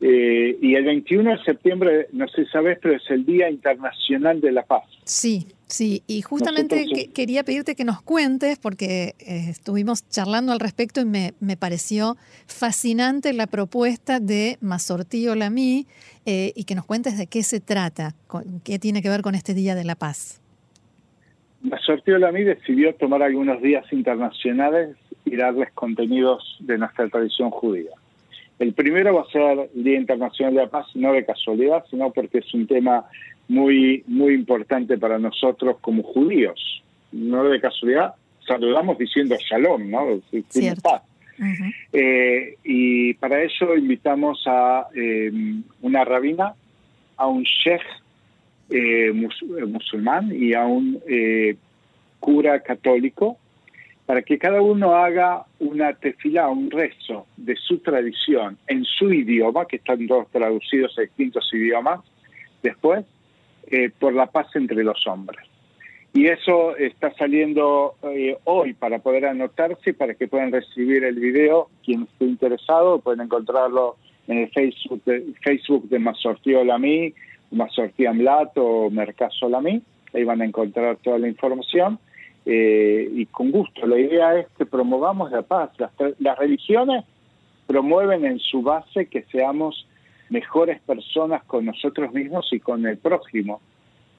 Eh, 0.00 0.56
y 0.62 0.76
el 0.76 0.84
21 0.84 1.30
de 1.30 1.42
septiembre, 1.42 2.06
no 2.12 2.28
sé 2.28 2.44
si 2.44 2.50
sabes, 2.50 2.78
pero 2.80 2.94
es 2.94 3.02
el 3.10 3.26
Día 3.26 3.50
Internacional 3.50 4.40
de 4.40 4.52
la 4.52 4.62
Paz. 4.62 4.84
Sí, 5.02 5.48
sí, 5.66 6.04
y 6.06 6.22
justamente 6.22 7.10
quería 7.12 7.42
pedirte 7.42 7.74
que 7.74 7.84
nos 7.84 8.00
cuentes, 8.00 8.58
porque 8.60 9.16
eh, 9.18 9.46
estuvimos 9.48 10.08
charlando 10.08 10.52
al 10.52 10.60
respecto 10.60 11.00
y 11.00 11.04
me, 11.04 11.34
me, 11.40 11.56
pareció 11.56 12.16
fascinante 12.46 13.32
la 13.32 13.48
propuesta 13.48 14.20
de 14.20 14.56
Mazortí 14.60 15.26
Olamí 15.26 15.88
eh, 16.26 16.52
y 16.54 16.62
que 16.62 16.76
nos 16.76 16.84
cuentes 16.84 17.18
de 17.18 17.26
qué 17.26 17.42
se 17.42 17.58
trata, 17.58 18.14
qué 18.62 18.78
tiene 18.78 19.02
que 19.02 19.08
ver 19.08 19.22
con 19.22 19.34
este 19.34 19.52
Día 19.52 19.74
de 19.74 19.82
la 19.82 19.96
Paz. 19.96 20.40
La 21.62 22.32
mí 22.32 22.44
decidió 22.44 22.94
tomar 22.94 23.22
algunos 23.22 23.60
días 23.60 23.84
internacionales 23.92 24.96
y 25.24 25.36
darles 25.36 25.72
contenidos 25.72 26.56
de 26.60 26.78
nuestra 26.78 27.08
tradición 27.08 27.50
judía. 27.50 27.90
El 28.58 28.72
primero 28.72 29.14
va 29.14 29.22
a 29.22 29.30
ser 29.30 29.70
el 29.74 29.84
Día 29.84 29.98
Internacional 29.98 30.54
de 30.54 30.60
la 30.62 30.68
Paz, 30.68 30.86
no 30.94 31.12
de 31.12 31.24
casualidad, 31.24 31.84
sino 31.90 32.10
porque 32.10 32.38
es 32.38 32.54
un 32.54 32.66
tema 32.66 33.04
muy, 33.48 34.02
muy 34.06 34.34
importante 34.34 34.98
para 34.98 35.18
nosotros 35.18 35.76
como 35.80 36.02
judíos. 36.02 36.82
No 37.12 37.44
de 37.44 37.60
casualidad, 37.60 38.14
saludamos 38.46 38.98
diciendo 38.98 39.36
shalom, 39.38 39.90
¿no? 39.90 40.20
paz. 40.82 41.02
Eh, 41.92 42.56
y 42.64 43.14
para 43.14 43.42
eso 43.42 43.76
invitamos 43.76 44.42
a 44.46 44.88
eh, 44.94 45.30
una 45.82 46.04
rabina, 46.04 46.54
a 47.16 47.26
un 47.28 47.44
sheikh 47.44 47.82
eh, 48.70 49.08
eh, 49.08 49.64
musulmán 49.66 50.30
y 50.34 50.52
a 50.52 50.66
un 50.66 51.00
eh, 51.08 51.56
cura 52.20 52.60
católico 52.60 53.38
para 54.04 54.22
que 54.22 54.38
cada 54.38 54.60
uno 54.60 54.94
haga 54.94 55.44
una 55.58 55.94
tefilá, 55.94 56.48
un 56.48 56.70
rezo 56.70 57.26
de 57.36 57.56
su 57.56 57.78
tradición 57.78 58.58
en 58.66 58.84
su 58.84 59.12
idioma, 59.12 59.66
que 59.66 59.76
están 59.76 60.06
todos 60.06 60.30
traducidos 60.30 60.98
a 60.98 61.02
distintos 61.02 61.48
idiomas, 61.52 62.00
después, 62.62 63.04
por 63.98 64.14
la 64.14 64.24
paz 64.24 64.46
entre 64.54 64.82
los 64.82 65.06
hombres. 65.06 65.44
Y 66.14 66.26
eso 66.26 66.74
está 66.78 67.12
saliendo 67.16 67.96
hoy 68.44 68.72
para 68.72 68.98
poder 69.00 69.26
anotarse, 69.26 69.92
para 69.92 70.14
que 70.14 70.26
puedan 70.26 70.52
recibir 70.52 71.04
el 71.04 71.16
video. 71.16 71.68
Quien 71.84 72.04
esté 72.04 72.24
interesado 72.24 73.00
pueden 73.00 73.20
encontrarlo 73.20 73.96
en 74.26 74.38
el 74.38 74.50
Facebook 74.50 75.02
de, 75.04 75.34
Facebook 75.42 75.88
de 75.90 75.98
Amlat 77.50 78.56
o 78.56 78.90
Mercado 78.90 79.30
Solamí, 79.32 79.82
ahí 80.14 80.24
van 80.24 80.42
a 80.42 80.44
encontrar 80.44 80.96
toda 80.96 81.18
la 81.18 81.28
información. 81.28 81.98
Eh, 82.46 83.10
y 83.14 83.26
con 83.26 83.50
gusto, 83.50 83.86
la 83.86 83.98
idea 83.98 84.38
es 84.38 84.46
que 84.56 84.64
promovamos 84.64 85.30
la 85.30 85.42
paz. 85.42 85.70
Las, 85.78 85.90
las 86.18 86.38
religiones 86.38 87.04
promueven 87.66 88.24
en 88.24 88.38
su 88.38 88.62
base 88.62 89.06
que 89.06 89.22
seamos 89.24 89.86
mejores 90.30 90.80
personas 90.80 91.42
con 91.44 91.66
nosotros 91.66 92.12
mismos 92.12 92.48
y 92.52 92.60
con 92.60 92.86
el 92.86 92.98
prójimo 92.98 93.60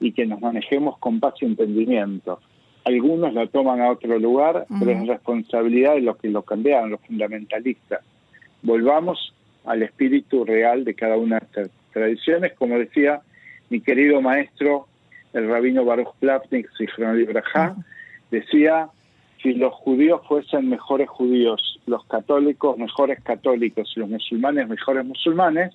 y 0.00 0.12
que 0.12 0.26
nos 0.26 0.40
manejemos 0.40 0.98
con 0.98 1.20
paz 1.20 1.34
y 1.40 1.46
entendimiento. 1.46 2.40
Algunos 2.84 3.34
la 3.34 3.46
toman 3.46 3.80
a 3.80 3.90
otro 3.90 4.18
lugar, 4.18 4.66
pero 4.78 4.90
es 4.90 5.06
responsabilidad 5.06 5.94
de 5.94 6.00
los 6.00 6.16
que 6.16 6.28
lo 6.28 6.42
cambiaron, 6.42 6.90
los 6.90 7.00
fundamentalistas. 7.02 8.00
Volvamos 8.62 9.34
al 9.66 9.82
espíritu 9.82 10.44
real 10.44 10.84
de 10.84 10.94
cada 10.94 11.16
una 11.16 11.38
de 11.38 11.44
estas 11.44 11.70
tradiciones, 11.90 12.52
como 12.54 12.78
decía 12.78 13.20
mi 13.68 13.80
querido 13.80 14.20
maestro, 14.20 14.86
el 15.32 15.48
rabino 15.48 15.84
Baruch 15.84 16.14
Plavnik, 16.18 16.68
Ibrahá, 16.78 17.76
decía, 18.30 18.88
si 19.42 19.54
los 19.54 19.72
judíos 19.74 20.20
fuesen 20.26 20.68
mejores 20.68 21.08
judíos, 21.08 21.80
los 21.86 22.04
católicos 22.06 22.76
mejores 22.76 23.22
católicos 23.22 23.92
y 23.96 24.00
los 24.00 24.08
musulmanes 24.08 24.68
mejores 24.68 25.04
musulmanes, 25.04 25.72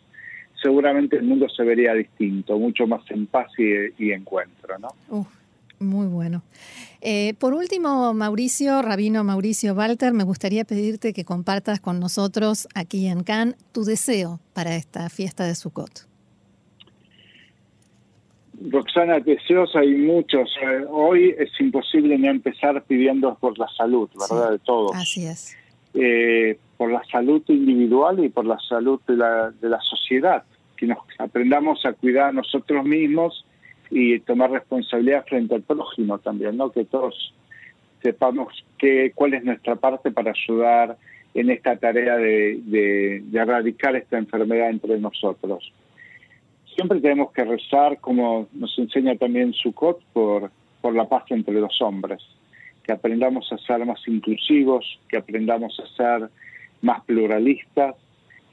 seguramente 0.62 1.18
el 1.18 1.24
mundo 1.24 1.48
se 1.50 1.64
vería 1.64 1.94
distinto, 1.94 2.58
mucho 2.58 2.88
más 2.88 3.02
en 3.12 3.28
paz 3.28 3.48
y, 3.58 4.12
encuentro, 4.12 4.78
¿no? 4.80 5.26
Muy 5.86 6.08
bueno. 6.08 6.44
Eh, 7.02 7.36
por 7.40 7.54
último, 7.54 8.14
Mauricio, 8.14 8.82
Rabino 8.82 9.24
Mauricio 9.24 9.74
Walter, 9.74 10.12
me 10.14 10.24
gustaría 10.24 10.66
pedirte 10.66 11.14
que 11.14 11.24
compartas 11.24 11.80
con 11.80 12.00
nosotros 12.00 12.68
aquí 12.74 13.08
en 13.08 13.24
Cannes 13.24 13.56
tu 13.72 13.84
deseo 13.84 14.40
para 14.54 14.76
esta 14.76 15.10
fiesta 15.10 15.46
de 15.46 15.56
Sukkot. 15.56 16.08
Roxana, 18.72 19.20
deseos 19.20 19.76
hay 19.76 19.94
muchos. 19.96 20.50
Eh, 20.62 20.86
hoy 20.90 21.36
es 21.38 21.50
imposible 21.60 22.18
ni 22.18 22.28
empezar 22.28 22.84
pidiendo 22.84 23.36
por 23.36 23.58
la 23.60 23.68
salud, 23.78 24.10
¿verdad? 24.18 24.52
de 24.52 24.60
todos. 24.60 24.96
Así 24.96 25.26
es. 25.26 25.56
Eh, 25.94 26.58
por 26.78 26.92
la 26.92 27.04
salud 27.12 27.42
individual 27.48 28.24
y 28.24 28.30
por 28.30 28.46
la 28.46 28.58
salud 28.68 29.00
de 29.08 29.18
la, 29.18 29.52
de 29.52 29.70
la 29.70 29.80
sociedad. 29.82 30.44
Que 30.76 30.88
nos 30.88 30.98
aprendamos 31.20 31.86
a 31.86 31.94
cuidar 31.94 32.30
a 32.30 32.32
nosotros 32.34 32.84
mismos 32.86 33.46
y 33.90 34.20
tomar 34.20 34.52
responsabilidad 34.52 35.26
frente 35.26 35.56
al 35.56 35.62
prójimo 35.62 36.20
también, 36.20 36.58
¿no? 36.58 36.72
Que 36.72 36.86
todos 36.86 37.34
sepamos 38.02 38.66
que, 38.78 39.12
cuál 39.16 39.34
es 39.34 39.44
nuestra 39.44 39.76
parte 39.76 40.12
para 40.12 40.32
ayudar 40.32 40.98
en 41.34 41.50
esta 41.50 41.76
tarea 41.78 42.18
de 42.18 43.24
erradicar 43.34 43.96
esta 43.96 44.18
enfermedad 44.18 44.70
entre 44.70 44.98
nosotros 45.00 45.72
siempre 46.76 47.00
tenemos 47.00 47.32
que 47.32 47.44
rezar, 47.44 48.00
como 48.00 48.48
nos 48.54 48.78
enseña 48.78 49.16
también 49.16 49.54
Sukkot, 49.54 50.04
por, 50.14 50.52
por 50.82 50.94
la 50.94 51.08
paz 51.08 51.24
entre 51.30 51.56
los 51.56 51.82
hombres, 51.82 52.22
que 52.84 52.92
aprendamos 52.92 53.52
a 53.52 53.58
ser 53.58 53.86
más 53.86 54.06
inclusivos, 54.08 55.00
que 55.10 55.18
aprendamos 55.18 55.80
a 55.80 55.88
ser 55.96 56.30
más 56.82 57.04
pluralistas, 57.06 57.96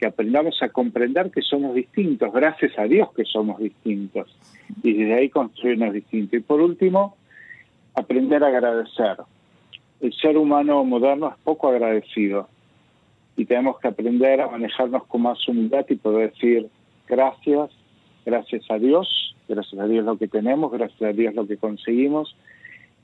que 0.02 0.08
aprendamos 0.08 0.60
a 0.64 0.68
comprender 0.68 1.30
que 1.30 1.42
somos 1.42 1.76
distintos, 1.76 2.32
gracias 2.32 2.76
a 2.76 2.82
Dios 2.86 3.12
que 3.14 3.24
somos 3.24 3.60
distintos, 3.60 4.36
y 4.82 4.94
desde 4.94 5.14
ahí 5.14 5.28
construirnos 5.28 5.92
distintos. 5.92 6.40
Y 6.40 6.42
por 6.42 6.60
último, 6.60 7.16
aprender 7.94 8.42
a 8.42 8.48
agradecer. 8.48 9.18
El 10.00 10.12
ser 10.14 10.36
humano 10.36 10.82
moderno 10.84 11.28
es 11.28 11.36
poco 11.44 11.68
agradecido 11.68 12.48
y 13.36 13.44
tenemos 13.44 13.78
que 13.78 13.86
aprender 13.86 14.40
a 14.40 14.48
manejarnos 14.48 15.04
con 15.04 15.22
más 15.22 15.46
humildad 15.46 15.86
y 15.88 15.94
poder 15.94 16.32
decir 16.32 16.66
gracias, 17.06 17.70
gracias 18.26 18.68
a 18.72 18.78
Dios, 18.78 19.36
gracias 19.48 19.80
a 19.80 19.86
Dios 19.86 20.04
lo 20.04 20.18
que 20.18 20.26
tenemos, 20.26 20.72
gracias 20.72 21.00
a 21.00 21.12
Dios 21.12 21.32
lo 21.32 21.46
que 21.46 21.58
conseguimos 21.58 22.34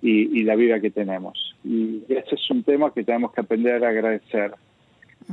y, 0.03 0.43
la 0.43 0.57
vida 0.57 0.81
que 0.81 0.91
tenemos. 0.91 1.55
Y 1.63 2.03
ese 2.09 2.35
es 2.35 2.51
un 2.51 2.65
tema 2.65 2.93
que 2.93 3.05
tenemos 3.05 3.33
que 3.33 3.43
aprender 3.43 3.85
a 3.85 3.91
agradecer. 3.91 4.53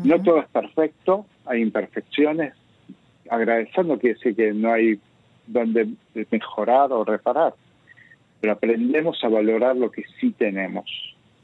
No 0.03 0.21
todo 0.21 0.39
es 0.39 0.47
perfecto, 0.49 1.25
hay 1.45 1.61
imperfecciones. 1.61 2.53
Agradecer 3.29 3.85
no 3.85 3.97
quiere 3.97 4.15
decir 4.15 4.35
que 4.35 4.53
no 4.53 4.71
hay 4.71 4.99
donde 5.47 5.87
mejorar 6.31 6.91
o 6.91 7.03
reparar, 7.03 7.53
pero 8.41 8.53
aprendemos 8.53 9.23
a 9.23 9.29
valorar 9.29 9.75
lo 9.75 9.91
que 9.91 10.03
sí 10.19 10.31
tenemos 10.31 10.85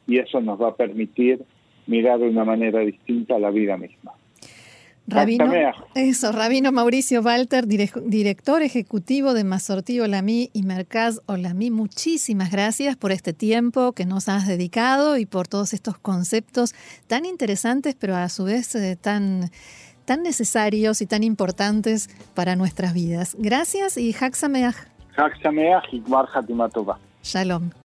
y 0.07 0.17
eso 0.17 0.41
nos 0.41 0.61
va 0.61 0.69
a 0.69 0.75
permitir 0.75 1.41
mirar 1.87 2.19
de 2.19 2.29
una 2.29 2.43
manera 2.43 2.79
distinta 2.79 3.35
a 3.35 3.39
la 3.39 3.49
vida 3.49 3.77
misma. 3.77 4.13
Rabino, 5.11 5.51
eso, 5.93 6.31
Rabino 6.31 6.71
Mauricio 6.71 7.21
Walter, 7.21 7.67
director 7.67 8.61
ejecutivo 8.61 9.33
de 9.33 9.43
Masortí 9.43 9.99
Olamí 9.99 10.49
y 10.53 10.63
Mercaz 10.63 11.21
Olamí, 11.25 11.69
muchísimas 11.69 12.51
gracias 12.51 12.95
por 12.95 13.11
este 13.11 13.33
tiempo 13.33 13.91
que 13.91 14.05
nos 14.05 14.29
has 14.29 14.47
dedicado 14.47 15.17
y 15.17 15.25
por 15.25 15.47
todos 15.47 15.73
estos 15.73 15.97
conceptos 15.97 16.73
tan 17.07 17.25
interesantes, 17.25 17.95
pero 17.95 18.15
a 18.15 18.29
su 18.29 18.45
vez 18.45 18.73
eh, 18.75 18.95
tan, 18.95 19.51
tan 20.05 20.23
necesarios 20.23 21.01
y 21.01 21.05
tan 21.07 21.23
importantes 21.23 22.09
para 22.33 22.55
nuestras 22.55 22.93
vidas. 22.93 23.35
Gracias 23.37 23.97
y 23.97 24.13
Hak 24.13 24.35
Sameach. 24.35 24.75
y 25.91 26.01
Shalom. 27.23 27.71